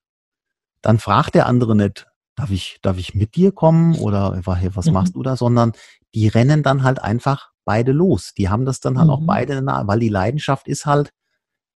dann 0.82 0.98
fragt 0.98 1.34
der 1.34 1.46
andere 1.46 1.76
nicht, 1.76 2.06
darf 2.36 2.50
ich, 2.50 2.78
darf 2.82 2.98
ich 2.98 3.14
mit 3.14 3.36
dir 3.36 3.52
kommen 3.52 3.96
oder 3.96 4.40
was 4.44 4.86
mhm. 4.86 4.92
machst 4.92 5.14
du 5.14 5.22
da, 5.22 5.36
sondern 5.36 5.72
die 6.14 6.28
rennen 6.28 6.62
dann 6.62 6.82
halt 6.82 7.00
einfach 7.00 7.50
beide 7.64 7.92
los. 7.92 8.32
Die 8.36 8.48
haben 8.48 8.64
das 8.64 8.80
dann 8.80 8.98
halt 8.98 9.08
mhm. 9.08 9.14
auch 9.14 9.22
beide 9.26 9.64
weil 9.64 10.00
die 10.00 10.08
Leidenschaft 10.08 10.68
ist 10.68 10.86
halt, 10.86 11.10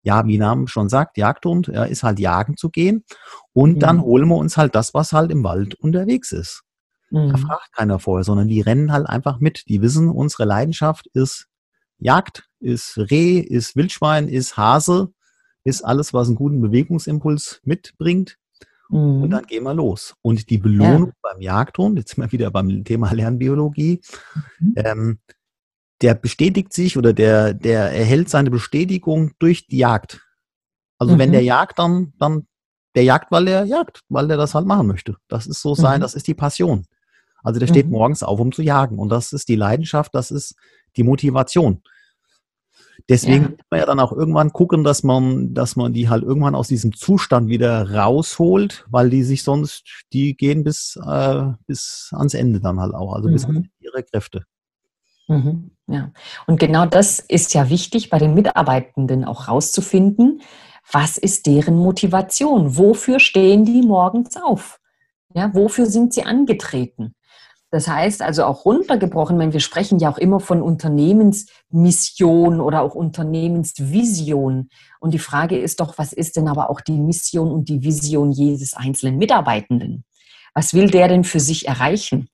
ja, 0.07 0.25
wie 0.25 0.37
Name 0.37 0.69
schon 0.69 0.87
sagt, 0.87 1.17
Jagdhund, 1.17 1.67
ja, 1.67 1.83
ist 1.83 2.01
halt 2.01 2.17
jagen 2.17 2.55
zu 2.55 2.69
gehen. 2.69 3.03
Und 3.51 3.75
mhm. 3.75 3.79
dann 3.79 4.01
holen 4.01 4.29
wir 4.29 4.37
uns 4.37 4.55
halt 4.55 4.73
das, 4.73 4.93
was 4.93 5.11
halt 5.11 5.31
im 5.31 5.43
Wald 5.43 5.75
unterwegs 5.75 6.31
ist. 6.31 6.63
Mhm. 7.09 7.31
Da 7.31 7.37
fragt 7.37 7.73
keiner 7.73 7.99
vorher, 7.99 8.23
sondern 8.23 8.47
die 8.47 8.61
rennen 8.61 8.93
halt 8.93 9.05
einfach 9.05 9.41
mit. 9.41 9.67
Die 9.67 9.81
wissen, 9.81 10.09
unsere 10.09 10.45
Leidenschaft 10.45 11.07
ist 11.07 11.47
Jagd, 11.99 12.47
ist 12.61 12.97
Reh, 12.97 13.39
ist 13.39 13.75
Wildschwein, 13.75 14.29
ist 14.29 14.55
Hase, 14.55 15.09
ist 15.65 15.81
alles, 15.81 16.13
was 16.13 16.27
einen 16.27 16.37
guten 16.37 16.61
Bewegungsimpuls 16.61 17.59
mitbringt. 17.65 18.37
Mhm. 18.89 19.23
Und 19.23 19.29
dann 19.31 19.45
gehen 19.45 19.63
wir 19.63 19.73
los. 19.73 20.15
Und 20.21 20.49
die 20.49 20.57
Belohnung 20.57 21.07
ja. 21.07 21.13
beim 21.21 21.41
Jagdhund, 21.41 21.97
jetzt 21.97 22.15
sind 22.15 22.23
wir 22.23 22.31
wieder 22.31 22.49
beim 22.49 22.85
Thema 22.85 23.11
Lernbiologie, 23.11 23.99
mhm. 24.59 24.73
ähm, 24.77 25.19
der 26.01 26.13
bestätigt 26.13 26.73
sich 26.73 26.97
oder 26.97 27.13
der, 27.13 27.53
der 27.53 27.91
erhält 27.91 28.29
seine 28.29 28.51
Bestätigung 28.51 29.31
durch 29.39 29.67
die 29.67 29.77
Jagd. 29.77 30.21
Also 30.97 31.15
mhm. 31.15 31.19
wenn 31.19 31.31
der 31.31 31.43
jagt, 31.43 31.79
dann, 31.79 32.13
dann 32.19 32.47
der 32.95 33.03
jagt, 33.03 33.31
weil 33.31 33.47
er 33.47 33.65
jagt, 33.65 34.01
weil 34.09 34.29
er 34.29 34.37
das 34.37 34.55
halt 34.55 34.65
machen 34.65 34.87
möchte. 34.87 35.15
Das 35.27 35.47
ist 35.47 35.61
so 35.61 35.75
sein, 35.75 35.99
mhm. 35.99 36.01
das 36.01 36.15
ist 36.15 36.27
die 36.27 36.33
Passion. 36.33 36.85
Also 37.43 37.59
der 37.59 37.67
steht 37.67 37.85
mhm. 37.85 37.93
morgens 37.93 38.23
auf, 38.23 38.39
um 38.39 38.51
zu 38.51 38.61
jagen. 38.61 38.99
Und 38.99 39.09
das 39.09 39.33
ist 39.33 39.49
die 39.49 39.55
Leidenschaft, 39.55 40.13
das 40.15 40.31
ist 40.31 40.55
die 40.95 41.03
Motivation. 41.03 41.81
Deswegen 43.09 43.43
ja. 43.43 43.49
muss 43.49 43.59
man 43.69 43.79
ja 43.79 43.85
dann 43.85 43.99
auch 43.99 44.11
irgendwann 44.11 44.51
gucken, 44.51 44.83
dass 44.83 45.03
man, 45.03 45.53
dass 45.53 45.75
man 45.75 45.93
die 45.93 46.09
halt 46.09 46.23
irgendwann 46.23 46.55
aus 46.55 46.67
diesem 46.67 46.93
Zustand 46.93 47.47
wieder 47.47 47.93
rausholt, 47.93 48.85
weil 48.89 49.09
die 49.09 49.23
sich 49.23 49.43
sonst, 49.43 49.83
die 50.11 50.35
gehen 50.35 50.63
bis, 50.63 50.99
äh, 51.05 51.43
bis 51.67 52.09
ans 52.13 52.33
Ende 52.33 52.59
dann 52.59 52.79
halt 52.79 52.93
auch, 52.93 53.13
also 53.13 53.29
mhm. 53.29 53.33
bis 53.33 53.45
an 53.45 53.69
ihre 53.79 54.03
Kräfte. 54.03 54.43
Mhm. 55.27 55.71
Ja, 55.87 56.11
und 56.47 56.59
genau 56.59 56.85
das 56.85 57.19
ist 57.19 57.53
ja 57.53 57.69
wichtig 57.69 58.09
bei 58.09 58.17
den 58.17 58.33
Mitarbeitenden 58.33 59.23
auch 59.23 59.47
rauszufinden. 59.47 60.41
Was 60.91 61.17
ist 61.17 61.45
deren 61.45 61.77
Motivation? 61.77 62.77
Wofür 62.77 63.19
stehen 63.19 63.65
die 63.65 63.81
morgens 63.81 64.37
auf? 64.37 64.79
Ja, 65.33 65.53
wofür 65.53 65.85
sind 65.85 66.13
sie 66.13 66.23
angetreten? 66.23 67.13
Das 67.69 67.89
heißt 67.89 68.21
also 68.21 68.45
auch 68.45 68.63
runtergebrochen, 68.63 69.37
wenn 69.39 69.51
wir 69.51 69.59
sprechen 69.59 69.99
ja 69.99 70.09
auch 70.09 70.17
immer 70.17 70.39
von 70.39 70.61
Unternehmensmission 70.61 72.61
oder 72.61 72.81
auch 72.81 72.95
Unternehmensvision. 72.95 74.69
Und 75.01 75.13
die 75.13 75.19
Frage 75.19 75.57
ist 75.57 75.81
doch, 75.81 75.97
was 75.97 76.13
ist 76.13 76.37
denn 76.37 76.47
aber 76.47 76.69
auch 76.69 76.79
die 76.79 76.97
Mission 76.97 77.51
und 77.51 77.67
die 77.67 77.83
Vision 77.83 78.31
jedes 78.31 78.73
einzelnen 78.73 79.17
Mitarbeitenden? 79.17 80.05
Was 80.53 80.73
will 80.73 80.89
der 80.89 81.09
denn 81.09 81.25
für 81.25 81.41
sich 81.41 81.67
erreichen? 81.67 82.29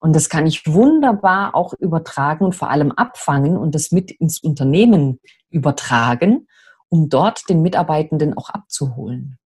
Und 0.00 0.14
das 0.14 0.28
kann 0.28 0.46
ich 0.46 0.66
wunderbar 0.66 1.54
auch 1.54 1.74
übertragen 1.74 2.44
und 2.44 2.54
vor 2.54 2.70
allem 2.70 2.92
abfangen 2.92 3.56
und 3.56 3.74
das 3.74 3.90
mit 3.90 4.10
ins 4.10 4.38
Unternehmen 4.40 5.20
übertragen, 5.50 6.46
um 6.88 7.08
dort 7.08 7.48
den 7.48 7.62
Mitarbeitenden 7.62 8.36
auch 8.36 8.50
abzuholen. 8.50 9.38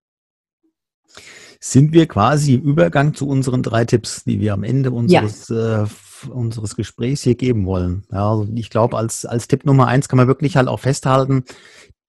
Sind 1.59 1.93
wir 1.93 2.07
quasi 2.07 2.55
im 2.55 2.63
Übergang 2.63 3.13
zu 3.13 3.27
unseren 3.27 3.63
drei 3.63 3.85
Tipps, 3.85 4.25
die 4.25 4.41
wir 4.41 4.53
am 4.53 4.63
Ende 4.63 4.91
unseres, 4.91 5.47
ja. 5.47 5.83
äh, 5.83 5.87
unseres 6.29 6.75
Gesprächs 6.75 7.21
hier 7.21 7.35
geben 7.35 7.65
wollen? 7.65 8.03
Ja, 8.11 8.31
also 8.31 8.47
ich 8.53 8.69
glaube, 8.69 8.97
als, 8.97 9.25
als 9.25 9.47
Tipp 9.47 9.65
Nummer 9.65 9.87
eins 9.87 10.09
kann 10.09 10.17
man 10.17 10.27
wirklich 10.27 10.57
halt 10.57 10.67
auch 10.67 10.81
festhalten, 10.81 11.45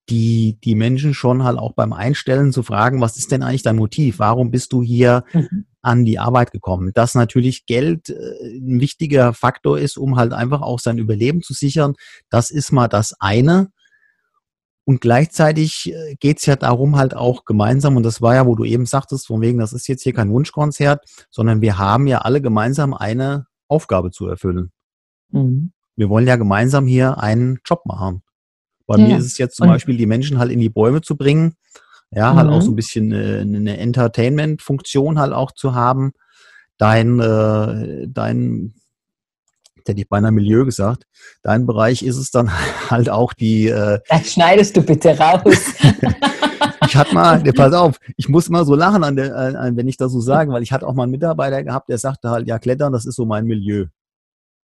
die, 0.08 0.58
die 0.62 0.74
Menschen 0.74 1.14
schon 1.14 1.44
halt 1.44 1.58
auch 1.58 1.72
beim 1.72 1.92
Einstellen 1.92 2.52
zu 2.52 2.62
fragen, 2.62 3.00
was 3.00 3.16
ist 3.16 3.32
denn 3.32 3.42
eigentlich 3.42 3.62
dein 3.62 3.76
Motiv? 3.76 4.18
Warum 4.18 4.50
bist 4.50 4.72
du 4.72 4.82
hier 4.82 5.24
mhm. 5.32 5.66
an 5.80 6.04
die 6.04 6.18
Arbeit 6.18 6.52
gekommen? 6.52 6.92
Dass 6.94 7.14
natürlich 7.14 7.66
Geld 7.66 8.10
äh, 8.10 8.58
ein 8.58 8.80
wichtiger 8.80 9.32
Faktor 9.32 9.78
ist, 9.78 9.96
um 9.96 10.16
halt 10.16 10.32
einfach 10.32 10.60
auch 10.60 10.78
sein 10.78 10.98
Überleben 10.98 11.42
zu 11.42 11.54
sichern. 11.54 11.94
Das 12.28 12.50
ist 12.50 12.70
mal 12.70 12.88
das 12.88 13.14
eine. 13.18 13.70
Und 14.84 15.00
gleichzeitig 15.00 15.90
äh, 15.94 16.16
geht's 16.16 16.44
ja 16.44 16.56
darum 16.56 16.96
halt 16.96 17.16
auch 17.16 17.46
gemeinsam, 17.46 17.96
und 17.96 18.02
das 18.02 18.20
war 18.20 18.34
ja, 18.34 18.46
wo 18.46 18.54
du 18.54 18.64
eben 18.64 18.84
sagtest, 18.84 19.26
von 19.26 19.40
wegen, 19.40 19.58
das 19.58 19.72
ist 19.72 19.88
jetzt 19.88 20.02
hier 20.02 20.12
kein 20.12 20.30
Wunschkonzert, 20.30 21.02
sondern 21.30 21.62
wir 21.62 21.78
haben 21.78 22.06
ja 22.06 22.18
alle 22.18 22.42
gemeinsam 22.42 22.92
eine 22.92 23.46
Aufgabe 23.68 24.10
zu 24.10 24.26
erfüllen. 24.26 24.70
Mhm. 25.30 25.72
Wir 25.96 26.10
wollen 26.10 26.26
ja 26.26 26.36
gemeinsam 26.36 26.86
hier 26.86 27.18
einen 27.18 27.60
Job 27.64 27.86
machen. 27.86 28.23
Bei 28.86 28.96
ja. 28.96 29.06
mir 29.06 29.18
ist 29.18 29.26
es 29.26 29.38
jetzt 29.38 29.56
zum 29.56 29.66
und 29.66 29.74
Beispiel, 29.74 29.96
die 29.96 30.06
Menschen 30.06 30.38
halt 30.38 30.50
in 30.50 30.60
die 30.60 30.68
Bäume 30.68 31.00
zu 31.00 31.16
bringen, 31.16 31.54
ja, 32.10 32.32
mhm. 32.32 32.36
halt 32.36 32.50
auch 32.50 32.62
so 32.62 32.70
ein 32.70 32.76
bisschen 32.76 33.12
äh, 33.12 33.40
eine 33.40 33.78
Entertainment-Funktion 33.78 35.18
halt 35.18 35.32
auch 35.32 35.52
zu 35.52 35.74
haben. 35.74 36.12
Dein, 36.78 37.20
äh, 37.20 38.06
dein, 38.08 38.74
hätte 39.86 40.00
ich 40.00 40.08
beinahe 40.08 40.32
Milieu 40.32 40.64
gesagt, 40.64 41.04
dein 41.42 41.66
Bereich 41.66 42.02
ist 42.02 42.16
es 42.16 42.30
dann 42.30 42.50
halt 42.90 43.08
auch 43.08 43.32
die. 43.32 43.68
Äh, 43.68 44.00
das 44.08 44.32
schneidest 44.32 44.76
du 44.76 44.82
bitte 44.82 45.16
raus. 45.18 45.74
ich 46.86 46.96
hatte 46.96 47.14
mal, 47.14 47.42
pass 47.54 47.72
auf, 47.72 47.98
ich 48.16 48.28
muss 48.28 48.48
mal 48.48 48.64
so 48.64 48.74
lachen, 48.74 49.04
an 49.04 49.16
der, 49.16 49.34
an, 49.34 49.76
wenn 49.76 49.88
ich 49.88 49.96
das 49.96 50.12
so 50.12 50.20
sage, 50.20 50.52
weil 50.52 50.62
ich 50.62 50.72
hatte 50.72 50.86
auch 50.86 50.94
mal 50.94 51.04
einen 51.04 51.12
Mitarbeiter 51.12 51.62
gehabt, 51.62 51.88
der 51.88 51.98
sagte 51.98 52.30
halt, 52.30 52.46
ja, 52.46 52.58
Klettern, 52.58 52.92
das 52.92 53.06
ist 53.06 53.16
so 53.16 53.26
mein 53.26 53.44
Milieu. 53.44 53.86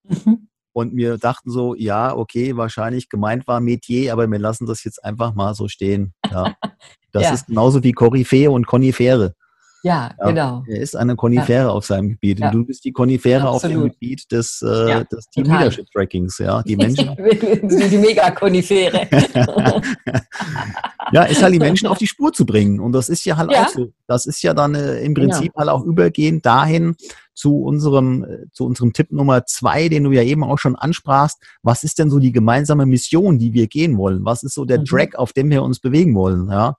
Mhm. 0.05 0.48
Und 0.79 0.95
wir 0.95 1.19
dachten 1.19 1.51
so, 1.51 1.75
ja, 1.75 2.15
okay, 2.15 2.57
wahrscheinlich 2.57 3.09
gemeint 3.09 3.49
war 3.49 3.59
Metier, 3.59 4.13
aber 4.13 4.31
wir 4.31 4.39
lassen 4.39 4.65
das 4.65 4.85
jetzt 4.85 5.05
einfach 5.05 5.35
mal 5.35 5.53
so 5.53 5.67
stehen. 5.67 6.15
Ja. 6.31 6.55
Das 7.11 7.23
ja. 7.23 7.33
ist 7.33 7.47
genauso 7.47 7.83
wie 7.83 7.93
Koryphäe 7.93 8.51
und 8.51 8.67
Konifere. 8.67 9.35
Ja, 9.83 10.11
ja, 10.19 10.27
genau. 10.27 10.65
Er 10.67 10.81
ist 10.81 10.97
eine 10.97 11.15
Konifere 11.15 11.67
ja. 11.67 11.71
auf 11.71 11.87
seinem 11.87 12.09
Gebiet. 12.11 12.41
Ja. 12.41 12.51
Du 12.51 12.65
bist 12.65 12.85
die 12.85 12.93
Konifere 12.93 13.49
auf 13.49 13.63
dem 13.63 13.85
Gebiet 13.85 14.31
des, 14.33 14.61
äh, 14.63 15.05
des 15.05 15.29
Team 15.31 15.45
Total. 15.45 15.59
Leadership 15.59 15.91
Trackings. 15.93 16.39
Ja, 16.39 16.63
die 16.63 16.77
Menschen. 16.77 17.17
die 17.17 17.99
Mega-Konifere. 17.99 19.09
ja, 21.13 21.23
ist 21.23 21.43
halt 21.43 21.55
die 21.55 21.59
Menschen 21.59 21.87
auf 21.87 21.99
die 21.99 22.07
Spur 22.07 22.33
zu 22.33 22.45
bringen. 22.45 22.81
Und 22.81 22.93
das 22.93 23.09
ist 23.09 23.25
ja 23.25 23.37
halt 23.37 23.55
auch 23.55 23.69
so. 23.69 23.93
Das 24.07 24.27
ist 24.27 24.43
ja 24.43 24.53
dann 24.53 24.75
äh, 24.75 25.01
im 25.01 25.15
genau. 25.15 25.29
Prinzip 25.29 25.55
halt 25.55 25.69
auch 25.69 25.85
übergehend 25.85 26.45
dahin 26.45 26.97
zu 27.35 27.63
unserem, 27.63 28.25
äh, 28.25 28.51
zu 28.53 28.67
unserem 28.67 28.93
Tipp 28.93 29.13
Nummer 29.13 29.47
zwei, 29.47 29.89
den 29.89 30.05
du 30.05 30.11
ja 30.11 30.23
eben 30.23 30.43
auch 30.43 30.59
schon 30.59 30.75
ansprachst. 30.75 31.39
Was 31.63 31.85
ist 31.85 32.01
denn 32.01 32.11
so 32.11 32.19
die 32.19 32.33
gemeinsame 32.33 32.85
Mission, 32.85 33.39
die 33.39 33.53
wir 33.53 33.69
gehen 33.69 33.97
wollen? 33.97 34.25
Was 34.25 34.43
ist 34.43 34.55
so 34.55 34.65
der 34.65 34.81
mhm. 34.81 34.87
Track, 34.87 35.15
auf 35.15 35.33
dem 35.33 35.51
wir 35.51 35.63
uns 35.63 35.79
bewegen 35.79 36.17
wollen? 36.17 36.49
Ja. 36.51 36.77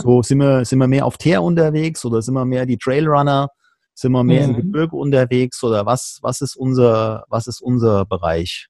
So 0.00 0.22
sind 0.22 0.38
wir, 0.38 0.64
sind 0.64 0.78
wir 0.78 0.88
mehr 0.88 1.06
auf 1.06 1.18
Teer 1.18 1.42
unterwegs 1.42 2.04
oder 2.04 2.22
sind 2.22 2.34
wir 2.34 2.44
mehr 2.44 2.66
die 2.66 2.78
Trailrunner? 2.78 3.50
Sind 3.94 4.12
wir 4.12 4.24
mehr 4.24 4.46
mhm. 4.46 4.54
im 4.54 4.56
Gebirge 4.56 4.96
unterwegs 4.96 5.62
oder 5.62 5.84
was, 5.84 6.18
was 6.22 6.40
ist 6.40 6.56
unser, 6.56 7.24
was 7.28 7.46
ist 7.46 7.60
unser 7.60 8.06
Bereich? 8.06 8.68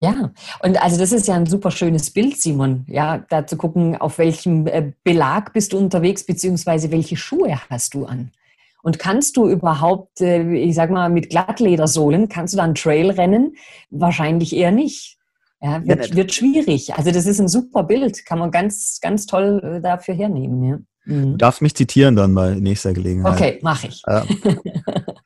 Ja, 0.00 0.32
und 0.62 0.82
also 0.82 0.98
das 0.98 1.12
ist 1.12 1.28
ja 1.28 1.34
ein 1.34 1.46
super 1.46 1.70
schönes 1.70 2.10
Bild, 2.10 2.36
Simon. 2.36 2.84
Ja, 2.88 3.24
da 3.30 3.46
zu 3.46 3.56
gucken, 3.56 3.96
auf 3.96 4.18
welchem 4.18 4.66
äh, 4.66 4.92
Belag 5.02 5.52
bist 5.52 5.72
du 5.72 5.78
unterwegs, 5.78 6.26
beziehungsweise 6.26 6.90
welche 6.90 7.16
Schuhe 7.16 7.58
hast 7.70 7.94
du 7.94 8.04
an. 8.04 8.30
Und 8.82 8.98
kannst 8.98 9.38
du 9.38 9.48
überhaupt, 9.48 10.20
äh, 10.20 10.42
ich 10.56 10.74
sag 10.74 10.90
mal, 10.90 11.08
mit 11.08 11.30
Glattledersohlen, 11.30 12.28
kannst 12.28 12.52
du 12.52 12.58
dann 12.58 12.74
Trail 12.74 13.10
rennen? 13.12 13.56
Wahrscheinlich 13.90 14.54
eher 14.54 14.72
nicht. 14.72 15.16
Ja, 15.64 15.82
wird, 15.86 16.10
ja, 16.10 16.16
wird 16.16 16.34
schwierig. 16.34 16.92
Also 16.94 17.10
das 17.10 17.24
ist 17.24 17.40
ein 17.40 17.48
super 17.48 17.84
Bild, 17.84 18.26
kann 18.26 18.38
man 18.38 18.50
ganz, 18.50 18.98
ganz 19.00 19.24
toll 19.24 19.62
äh, 19.64 19.80
dafür 19.80 20.12
hernehmen. 20.12 20.62
Ja. 20.62 20.78
Mhm. 21.06 21.32
Du 21.32 21.36
darfst 21.38 21.62
mich 21.62 21.74
zitieren 21.74 22.16
dann 22.16 22.34
bei 22.34 22.54
nächster 22.54 22.92
Gelegenheit. 22.92 23.32
Okay, 23.32 23.58
mache 23.62 23.86
ich. 23.86 24.02
Ähm, 24.06 24.24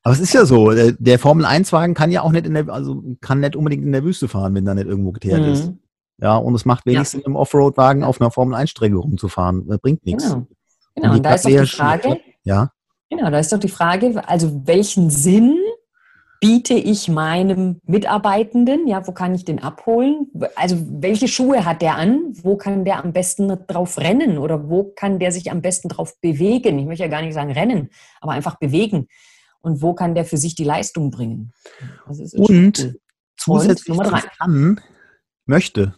aber 0.04 0.14
es 0.14 0.20
ist 0.20 0.32
ja 0.32 0.44
so, 0.44 0.70
der 0.70 1.18
Formel-1-Wagen 1.18 1.94
kann 1.94 2.12
ja 2.12 2.22
auch 2.22 2.30
nicht 2.30 2.46
in 2.46 2.54
der, 2.54 2.68
also 2.68 3.02
kann 3.20 3.40
nicht 3.40 3.56
unbedingt 3.56 3.84
in 3.84 3.90
der 3.90 4.04
Wüste 4.04 4.28
fahren, 4.28 4.54
wenn 4.54 4.64
da 4.64 4.76
nicht 4.76 4.86
irgendwo 4.86 5.10
geteert 5.10 5.40
mhm. 5.40 5.52
ist. 5.52 5.72
Ja, 6.20 6.36
und 6.36 6.54
es 6.54 6.64
macht 6.64 6.86
wenigstens 6.86 7.22
ja. 7.22 7.26
im 7.26 7.34
Offroad-Wagen 7.34 8.04
auf 8.04 8.20
einer 8.20 8.30
Formel-1-Strecke 8.30 8.94
rumzufahren. 8.94 9.66
Das 9.66 9.80
bringt 9.80 10.06
nichts. 10.06 10.22
Genau, 10.22 10.46
genau. 10.94 11.10
Und, 11.10 11.16
und 11.16 11.26
da 11.26 11.34
ist 11.34 11.44
doch 11.46 11.50
die 11.50 11.66
Frage, 11.66 12.20
ja. 12.44 12.70
Genau, 13.10 13.30
da 13.30 13.40
ist 13.40 13.52
doch 13.52 13.58
die 13.58 13.68
Frage, 13.68 14.22
also 14.28 14.66
welchen 14.66 15.10
Sinn 15.10 15.56
biete 16.40 16.74
ich 16.74 17.08
meinem 17.08 17.80
Mitarbeitenden? 17.84 18.86
Ja, 18.86 19.06
wo 19.06 19.12
kann 19.12 19.34
ich 19.34 19.44
den 19.44 19.60
abholen? 19.60 20.30
Also 20.54 20.76
welche 20.88 21.28
Schuhe 21.28 21.64
hat 21.64 21.82
der 21.82 21.96
an? 21.96 22.32
Wo 22.42 22.56
kann 22.56 22.84
der 22.84 23.02
am 23.04 23.12
besten 23.12 23.48
drauf 23.66 23.98
rennen 23.98 24.38
oder 24.38 24.68
wo 24.68 24.84
kann 24.84 25.18
der 25.18 25.32
sich 25.32 25.50
am 25.50 25.62
besten 25.62 25.88
drauf 25.88 26.20
bewegen? 26.20 26.78
Ich 26.78 26.86
möchte 26.86 27.04
ja 27.04 27.10
gar 27.10 27.22
nicht 27.22 27.34
sagen 27.34 27.52
rennen, 27.52 27.90
aber 28.20 28.32
einfach 28.32 28.56
bewegen. 28.56 29.08
Und 29.60 29.82
wo 29.82 29.94
kann 29.94 30.14
der 30.14 30.24
für 30.24 30.36
sich 30.36 30.54
die 30.54 30.64
Leistung 30.64 31.10
bringen? 31.10 31.52
Und 32.06 32.78
cool. 32.78 33.00
zusätzlich 33.36 33.88
Nummer 33.88 34.08
drei. 34.08 34.20
kann, 34.38 34.80
möchte, 35.46 35.94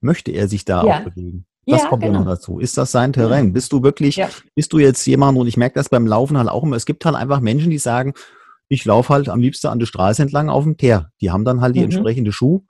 möchte 0.00 0.30
er 0.30 0.48
sich 0.48 0.64
da 0.64 0.84
ja. 0.84 0.98
auch 0.98 1.04
bewegen. 1.04 1.46
Das 1.66 1.82
ja, 1.82 1.88
kommt 1.88 2.02
genau. 2.02 2.20
noch 2.20 2.26
dazu. 2.26 2.58
Ist 2.60 2.76
das 2.76 2.92
sein 2.92 3.12
Terrain? 3.12 3.52
Bist 3.52 3.72
du 3.72 3.82
wirklich, 3.82 4.16
ja. 4.16 4.28
bist 4.54 4.72
du 4.72 4.78
jetzt 4.78 5.04
jemand, 5.06 5.38
und 5.38 5.46
ich 5.46 5.56
merke 5.56 5.74
das 5.74 5.88
beim 5.88 6.06
Laufen 6.06 6.36
halt 6.36 6.48
auch 6.48 6.62
immer, 6.62 6.76
es 6.76 6.84
gibt 6.84 7.04
halt 7.06 7.16
einfach 7.16 7.40
Menschen, 7.40 7.70
die 7.70 7.78
sagen, 7.78 8.12
ich 8.68 8.84
laufe 8.84 9.12
halt 9.12 9.28
am 9.28 9.40
liebsten 9.40 9.68
an 9.68 9.78
der 9.78 9.86
Straße 9.86 10.22
entlang 10.22 10.48
auf 10.48 10.64
dem 10.64 10.76
Teer. 10.76 11.10
Die 11.20 11.30
haben 11.30 11.44
dann 11.44 11.60
halt 11.60 11.76
die 11.76 11.80
mhm. 11.80 11.86
entsprechende 11.86 12.32
Schuhe. 12.32 12.62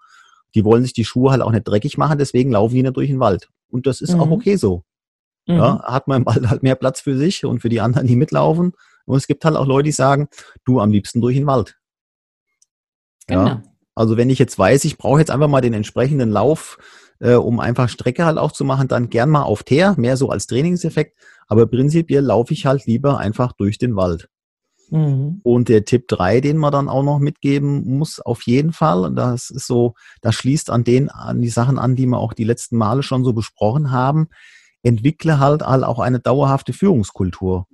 Die 0.55 0.65
wollen 0.65 0.83
sich 0.83 0.93
die 0.93 1.05
Schuhe 1.05 1.31
halt 1.31 1.43
auch 1.43 1.51
nicht 1.51 1.67
dreckig 1.67 1.99
machen, 1.99 2.19
deswegen 2.19 2.53
laufen 2.53 2.75
die 2.75 2.83
nicht 2.83 2.97
durch 2.97 3.09
den 3.09 3.21
Wald. 3.21 3.49
Und 3.69 3.87
das 3.87 4.01
ist 4.01 4.15
mhm. 4.15 4.21
auch 4.21 4.31
okay 4.31 4.57
so. 4.57 4.85
Mhm. 5.47 5.57
Ja, 5.57 5.83
hat 5.83 6.09
man 6.09 6.23
im 6.23 6.27
Wald 6.27 6.49
halt 6.49 6.63
mehr 6.63 6.77
Platz 6.77 7.01
für 7.01 7.17
sich 7.17 7.45
und 7.45 7.61
für 7.61 7.69
die 7.69 7.81
anderen, 7.81 8.07
die 8.07 8.17
mitlaufen. 8.17 8.73
Und 9.07 9.17
es 9.17 9.27
gibt 9.27 9.45
halt 9.45 9.57
auch 9.57 9.67
Leute, 9.67 9.85
die 9.85 9.93
sagen, 9.93 10.29
du 10.65 10.81
am 10.81 10.91
liebsten 10.91 11.21
durch 11.21 11.37
den 11.37 11.47
Wald. 11.47 11.77
Genau. 13.27 13.47
Ja, 13.47 13.63
also 13.95 14.17
wenn 14.17 14.31
ich 14.31 14.39
jetzt 14.39 14.59
weiß, 14.59 14.85
ich 14.85 14.99
brauche 14.99 15.21
jetzt 15.21 15.31
einfach 15.31 15.49
mal 15.49 15.61
den 15.61 15.75
entsprechenden 15.75 16.31
Lauf, 16.31 16.79
äh, 17.21 17.35
um 17.35 17.61
einfach 17.61 17.89
Strecke 17.89 18.25
halt 18.25 18.39
auch 18.39 18.53
zu 18.53 18.65
machen, 18.65 18.89
dann 18.89 19.09
gern 19.09 19.31
mal 19.31 19.43
auf 19.43 19.63
Teer, 19.63 19.95
mehr 19.97 20.17
so 20.17 20.31
als 20.31 20.47
Trainingseffekt. 20.47 21.17
Aber 21.47 21.67
prinzipiell 21.67 22.25
laufe 22.25 22.53
ich 22.53 22.67
halt 22.67 22.87
lieber 22.87 23.19
einfach 23.19 23.53
durch 23.53 23.79
den 23.79 23.97
Wald. 23.97 24.29
Mhm. 24.91 25.41
Und 25.43 25.69
der 25.69 25.85
Tipp 25.85 26.09
3, 26.09 26.41
den 26.41 26.57
man 26.57 26.73
dann 26.73 26.89
auch 26.89 27.03
noch 27.03 27.19
mitgeben 27.19 27.99
muss, 27.99 28.21
auf 28.21 28.43
jeden 28.43 28.73
Fall, 28.73 29.13
das 29.15 29.51
ist 29.51 29.67
so, 29.67 29.95
das 30.21 30.35
schließt 30.35 30.71
an 30.71 30.85
den, 30.85 31.09
an 31.09 31.41
die 31.41 31.49
Sachen 31.49 31.79
an, 31.79 31.97
die 31.97 32.07
wir 32.07 32.19
auch 32.19 32.33
die 32.33 32.45
letzten 32.45 32.77
Male 32.77 33.03
schon 33.03 33.25
so 33.25 33.33
besprochen 33.33 33.91
haben, 33.91 34.29
entwickle 34.83 35.39
halt 35.39 35.63
auch 35.63 35.99
eine 35.99 36.21
dauerhafte 36.21 36.73
Führungskultur. 36.73 37.67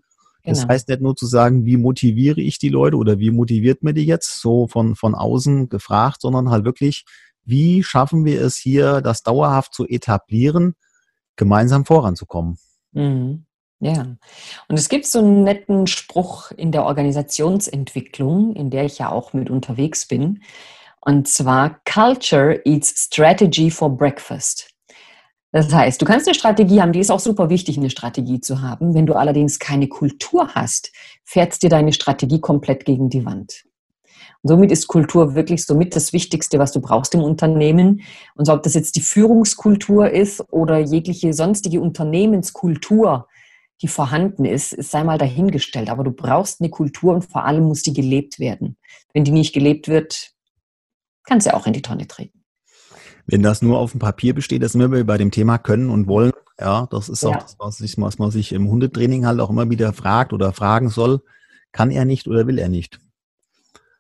Genau. 0.43 0.55
Das 0.55 0.67
heißt 0.67 0.89
nicht 0.89 1.03
nur 1.03 1.17
zu 1.17 1.27
sagen, 1.27 1.67
wie 1.67 1.77
motiviere 1.77 2.41
ich 2.41 2.59
die 2.59 2.71
Leute 2.71 2.97
oder 2.97 3.19
wie 3.19 3.31
motiviert 3.31 3.83
mir 3.83 3.93
die 3.93 4.07
jetzt, 4.07 4.41
so 4.41 4.69
von, 4.69 4.97
von 4.97 5.15
außen 5.15 5.69
gefragt, 5.69 6.23
sondern 6.23 6.51
halt 6.51 6.65
wirklich, 6.65 7.05
wie 7.45 7.83
schaffen 7.83 8.25
wir 8.25 8.41
es 8.43 8.57
hier, 8.57 9.01
das 9.03 9.23
dauerhaft 9.23 9.75
zu 9.75 9.87
etablieren, 9.87 10.75
gemeinsam 11.37 11.85
voranzukommen. 11.85 12.57
Mhm. 12.93 13.45
Ja, 13.83 14.03
und 14.69 14.79
es 14.79 14.91
gibt 14.91 15.07
so 15.07 15.21
einen 15.21 15.43
netten 15.43 15.87
Spruch 15.87 16.51
in 16.51 16.71
der 16.71 16.85
Organisationsentwicklung, 16.85 18.55
in 18.55 18.69
der 18.69 18.85
ich 18.85 18.99
ja 18.99 19.11
auch 19.11 19.33
mit 19.33 19.49
unterwegs 19.49 20.07
bin. 20.07 20.43
Und 21.01 21.29
zwar, 21.29 21.81
Culture 21.91 22.61
eats 22.67 23.07
strategy 23.07 23.71
for 23.71 23.97
breakfast. 23.97 24.71
Das 25.53 25.73
heißt, 25.73 26.01
du 26.01 26.05
kannst 26.05 26.29
eine 26.29 26.35
Strategie 26.35 26.81
haben, 26.81 26.93
die 26.93 27.01
ist 27.01 27.11
auch 27.11 27.19
super 27.21 27.49
wichtig, 27.49 27.79
eine 27.79 27.91
Strategie 27.91 28.41
zu 28.41 28.61
haben. 28.61 28.95
Wenn 28.95 29.07
du 29.07 29.15
allerdings 29.15 29.59
keine 29.59 29.89
Kultur 29.89 30.49
hast, 30.55 30.93
fährst 31.25 31.63
dir 31.63 31.71
deine 31.71 31.95
Strategie 31.95 32.41
komplett 32.41 32.85
gegen 32.85 33.09
die 33.09 33.25
Wand. 33.25 33.65
Und 34.43 34.49
somit 34.49 34.71
ist 34.71 34.87
Kultur 34.89 35.35
wirklich 35.35 35.65
somit 35.65 35.97
das 35.97 36.13
Wichtigste, 36.13 36.59
was 36.59 36.73
du 36.73 36.81
brauchst 36.81 37.15
im 37.15 37.23
Unternehmen. 37.23 38.03
Und 38.37 38.45
so, 38.45 38.53
ob 38.53 38.63
das 38.63 38.75
jetzt 38.75 38.95
die 38.97 39.01
Führungskultur 39.01 40.11
ist 40.11 40.45
oder 40.53 40.79
jegliche 40.79 41.33
sonstige 41.33 41.81
Unternehmenskultur, 41.81 43.27
die 43.83 43.89
vorhanden 43.89 44.45
ist, 44.45 44.73
ist 44.73 44.91
sei 44.91 45.05
mal 45.05 45.19
dahingestellt. 45.19 45.89
Aber 45.89 46.05
du 46.05 46.11
brauchst 46.11 46.61
eine 46.61 46.71
Kultur 46.71 47.15
und 47.15 47.25
vor 47.25 47.45
allem 47.45 47.65
muss 47.65 47.83
die 47.83 47.93
gelebt 47.93 48.39
werden. 48.39 48.77
Wenn 49.15 49.25
die 49.25 49.33
nicht 49.33 49.55
gelebt 49.55 49.89
wird, 49.89 50.33
kannst 51.25 51.47
du 51.47 51.51
ja 51.51 51.57
auch 51.57 51.67
in 51.67 51.73
die 51.73 51.83
Tonne 51.83 52.07
treten. 52.07 52.45
Wenn 53.27 53.43
das 53.43 53.63
nur 53.63 53.79
auf 53.79 53.93
dem 53.93 54.01
Papier 54.01 54.35
besteht, 54.35 54.63
das 54.63 54.73
sind 54.73 54.91
wir 54.91 55.05
bei 55.05 55.19
dem 55.19 55.31
Thema 55.31 55.59
können 55.59 55.91
und 55.91 56.09
wollen. 56.09 56.33
Ja, 56.59 56.87
das 56.91 57.09
ist 57.09 57.23
ja. 57.23 57.31
auch 57.31 57.37
das, 57.37 57.57
was, 57.59 57.81
ich, 57.81 57.97
was 57.99 58.19
man 58.19 58.31
sich 58.31 58.53
im 58.53 58.69
Hundetraining 58.69 59.25
halt 59.25 59.41
auch 59.41 59.51
immer 59.51 59.71
wieder 59.71 59.93
fragt 59.93 60.33
oder 60.33 60.53
fragen 60.53 60.91
soll. 60.91 61.23
Kann 61.73 61.91
er 61.91 62.05
nicht 62.05 62.27
oder 62.29 62.47
will 62.47 62.59
er 62.59 62.69
nicht? 62.69 63.01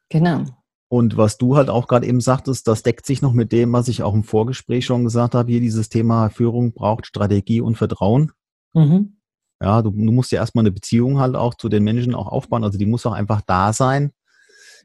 Genau. 0.08 0.44
Und 0.88 1.16
was 1.16 1.38
du 1.38 1.56
halt 1.56 1.70
auch 1.70 1.86
gerade 1.86 2.06
eben 2.06 2.20
sagtest, 2.20 2.66
das 2.66 2.82
deckt 2.82 3.06
sich 3.06 3.22
noch 3.22 3.32
mit 3.32 3.52
dem, 3.52 3.72
was 3.72 3.86
ich 3.86 4.02
auch 4.02 4.12
im 4.12 4.24
Vorgespräch 4.24 4.84
schon 4.84 5.04
gesagt 5.04 5.36
habe. 5.36 5.50
Hier 5.50 5.60
dieses 5.60 5.88
Thema 5.88 6.30
Führung 6.30 6.72
braucht 6.72 7.06
Strategie 7.06 7.60
und 7.60 7.76
Vertrauen. 7.78 8.32
Mhm. 8.74 9.19
Ja, 9.60 9.82
du, 9.82 9.90
du 9.90 10.12
musst 10.12 10.32
ja 10.32 10.40
erstmal 10.40 10.62
eine 10.62 10.72
Beziehung 10.72 11.18
halt 11.18 11.36
auch 11.36 11.54
zu 11.54 11.68
den 11.68 11.84
Menschen 11.84 12.14
auch 12.14 12.28
aufbauen. 12.28 12.64
Also 12.64 12.78
die 12.78 12.86
muss 12.86 13.06
auch 13.06 13.12
einfach 13.12 13.42
da 13.42 13.72
sein. 13.72 14.12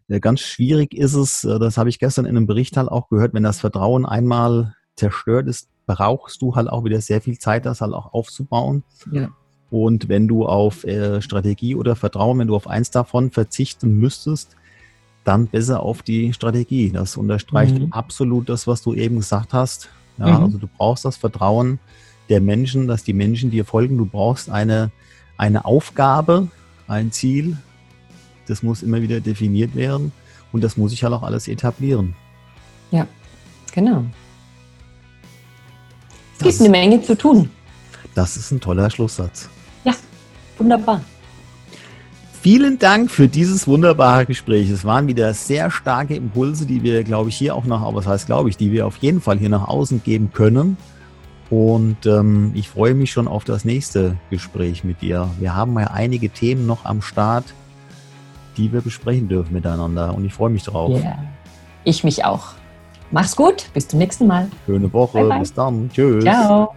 Ja, 0.07 0.19
ganz 0.19 0.41
schwierig 0.41 0.93
ist 0.93 1.15
es, 1.15 1.43
äh, 1.43 1.59
das 1.59 1.77
habe 1.77 1.89
ich 1.89 1.99
gestern 1.99 2.25
in 2.25 2.37
einem 2.37 2.45
Bericht 2.45 2.77
halt 2.77 2.89
auch 2.89 3.09
gehört, 3.09 3.33
wenn 3.33 3.43
das 3.43 3.59
Vertrauen 3.59 4.05
einmal 4.05 4.75
zerstört 4.95 5.47
ist, 5.47 5.67
brauchst 5.87 6.41
du 6.41 6.55
halt 6.55 6.69
auch 6.69 6.83
wieder 6.83 7.01
sehr 7.01 7.21
viel 7.21 7.37
Zeit, 7.37 7.65
das 7.65 7.81
halt 7.81 7.93
auch 7.93 8.13
aufzubauen. 8.13 8.83
Ja. 9.11 9.29
Und 9.71 10.09
wenn 10.09 10.27
du 10.27 10.45
auf 10.45 10.83
äh, 10.83 11.21
Strategie 11.21 11.75
oder 11.75 11.95
Vertrauen, 11.95 12.39
wenn 12.39 12.47
du 12.47 12.55
auf 12.55 12.67
eins 12.67 12.91
davon 12.91 13.31
verzichten 13.31 13.97
müsstest, 13.97 14.55
dann 15.23 15.47
besser 15.47 15.81
auf 15.81 16.03
die 16.03 16.33
Strategie. 16.33 16.91
Das 16.91 17.17
unterstreicht 17.17 17.79
mhm. 17.79 17.91
absolut 17.91 18.47
das, 18.47 18.67
was 18.67 18.83
du 18.83 18.93
eben 18.93 19.17
gesagt 19.17 19.53
hast. 19.53 19.89
Ja, 20.17 20.37
mhm. 20.37 20.43
Also 20.45 20.57
du 20.59 20.67
brauchst 20.67 21.03
das 21.03 21.17
Vertrauen 21.17 21.79
der 22.29 22.41
Menschen, 22.41 22.87
dass 22.87 23.03
die 23.03 23.13
Menschen 23.13 23.51
dir 23.51 23.65
folgen. 23.65 23.97
Du 23.97 24.05
brauchst 24.05 24.49
eine, 24.49 24.91
eine 25.37 25.65
Aufgabe, 25.65 26.47
ein 26.87 27.11
Ziel. 27.11 27.57
Das 28.47 28.63
muss 28.63 28.83
immer 28.83 29.01
wieder 29.01 29.19
definiert 29.19 29.75
werden 29.75 30.11
und 30.51 30.63
das 30.63 30.77
muss 30.77 30.93
ich 30.93 31.03
halt 31.03 31.13
auch 31.13 31.23
alles 31.23 31.47
etablieren. 31.47 32.15
Ja, 32.91 33.07
genau. 33.73 34.05
Es 36.33 36.39
das, 36.39 36.47
gibt 36.49 36.61
eine 36.61 36.69
Menge 36.69 37.01
zu 37.01 37.17
tun. 37.17 37.49
Das 38.13 38.37
ist 38.37 38.51
ein 38.51 38.59
toller 38.59 38.89
Schlusssatz. 38.89 39.49
Ja, 39.83 39.93
wunderbar. 40.57 41.01
Vielen 42.41 42.77
Dank 42.77 43.09
für 43.09 43.27
dieses 43.27 43.67
wunderbare 43.67 44.27
Gespräch. 44.27 44.69
Es 44.69 44.85
waren 44.85 45.07
wieder 45.07 45.33
sehr 45.33 45.71
starke 45.71 46.15
Impulse, 46.15 46.67
die 46.67 46.83
wir, 46.83 47.03
glaube 47.03 47.29
ich, 47.29 47.37
hier 47.37 47.55
auch 47.55 47.65
nach, 47.65 47.81
was 47.95 48.05
heißt, 48.05 48.27
glaube 48.27 48.49
ich, 48.49 48.57
die 48.57 48.71
wir 48.71 48.85
auf 48.85 48.97
jeden 48.97 49.19
Fall 49.19 49.39
hier 49.39 49.49
nach 49.49 49.67
außen 49.67 50.03
geben 50.03 50.31
können. 50.31 50.77
Und 51.49 52.05
ähm, 52.05 52.51
ich 52.55 52.69
freue 52.69 52.95
mich 52.95 53.11
schon 53.11 53.27
auf 53.27 53.43
das 53.43 53.65
nächste 53.65 54.17
Gespräch 54.29 54.83
mit 54.83 55.01
dir. 55.01 55.29
Wir 55.39 55.55
haben 55.55 55.77
ja 55.79 55.87
einige 55.87 56.29
Themen 56.29 56.65
noch 56.65 56.85
am 56.85 57.01
Start, 57.01 57.45
die 58.57 58.73
wir 58.73 58.81
besprechen 58.81 59.27
dürfen 59.27 59.53
miteinander. 59.53 60.13
Und 60.15 60.25
ich 60.25 60.33
freue 60.33 60.49
mich 60.49 60.63
drauf. 60.63 60.99
Yeah. 60.99 61.17
Ich 61.83 62.03
mich 62.03 62.25
auch. 62.25 62.49
Mach's 63.11 63.35
gut. 63.35 63.69
Bis 63.73 63.87
zum 63.87 63.99
nächsten 63.99 64.25
Mal. 64.27 64.49
Schöne 64.65 64.91
Woche. 64.91 65.19
Bye 65.19 65.27
bye. 65.29 65.39
Bis 65.39 65.53
dann. 65.53 65.89
Tschüss. 65.93 66.23
Ciao. 66.23 66.73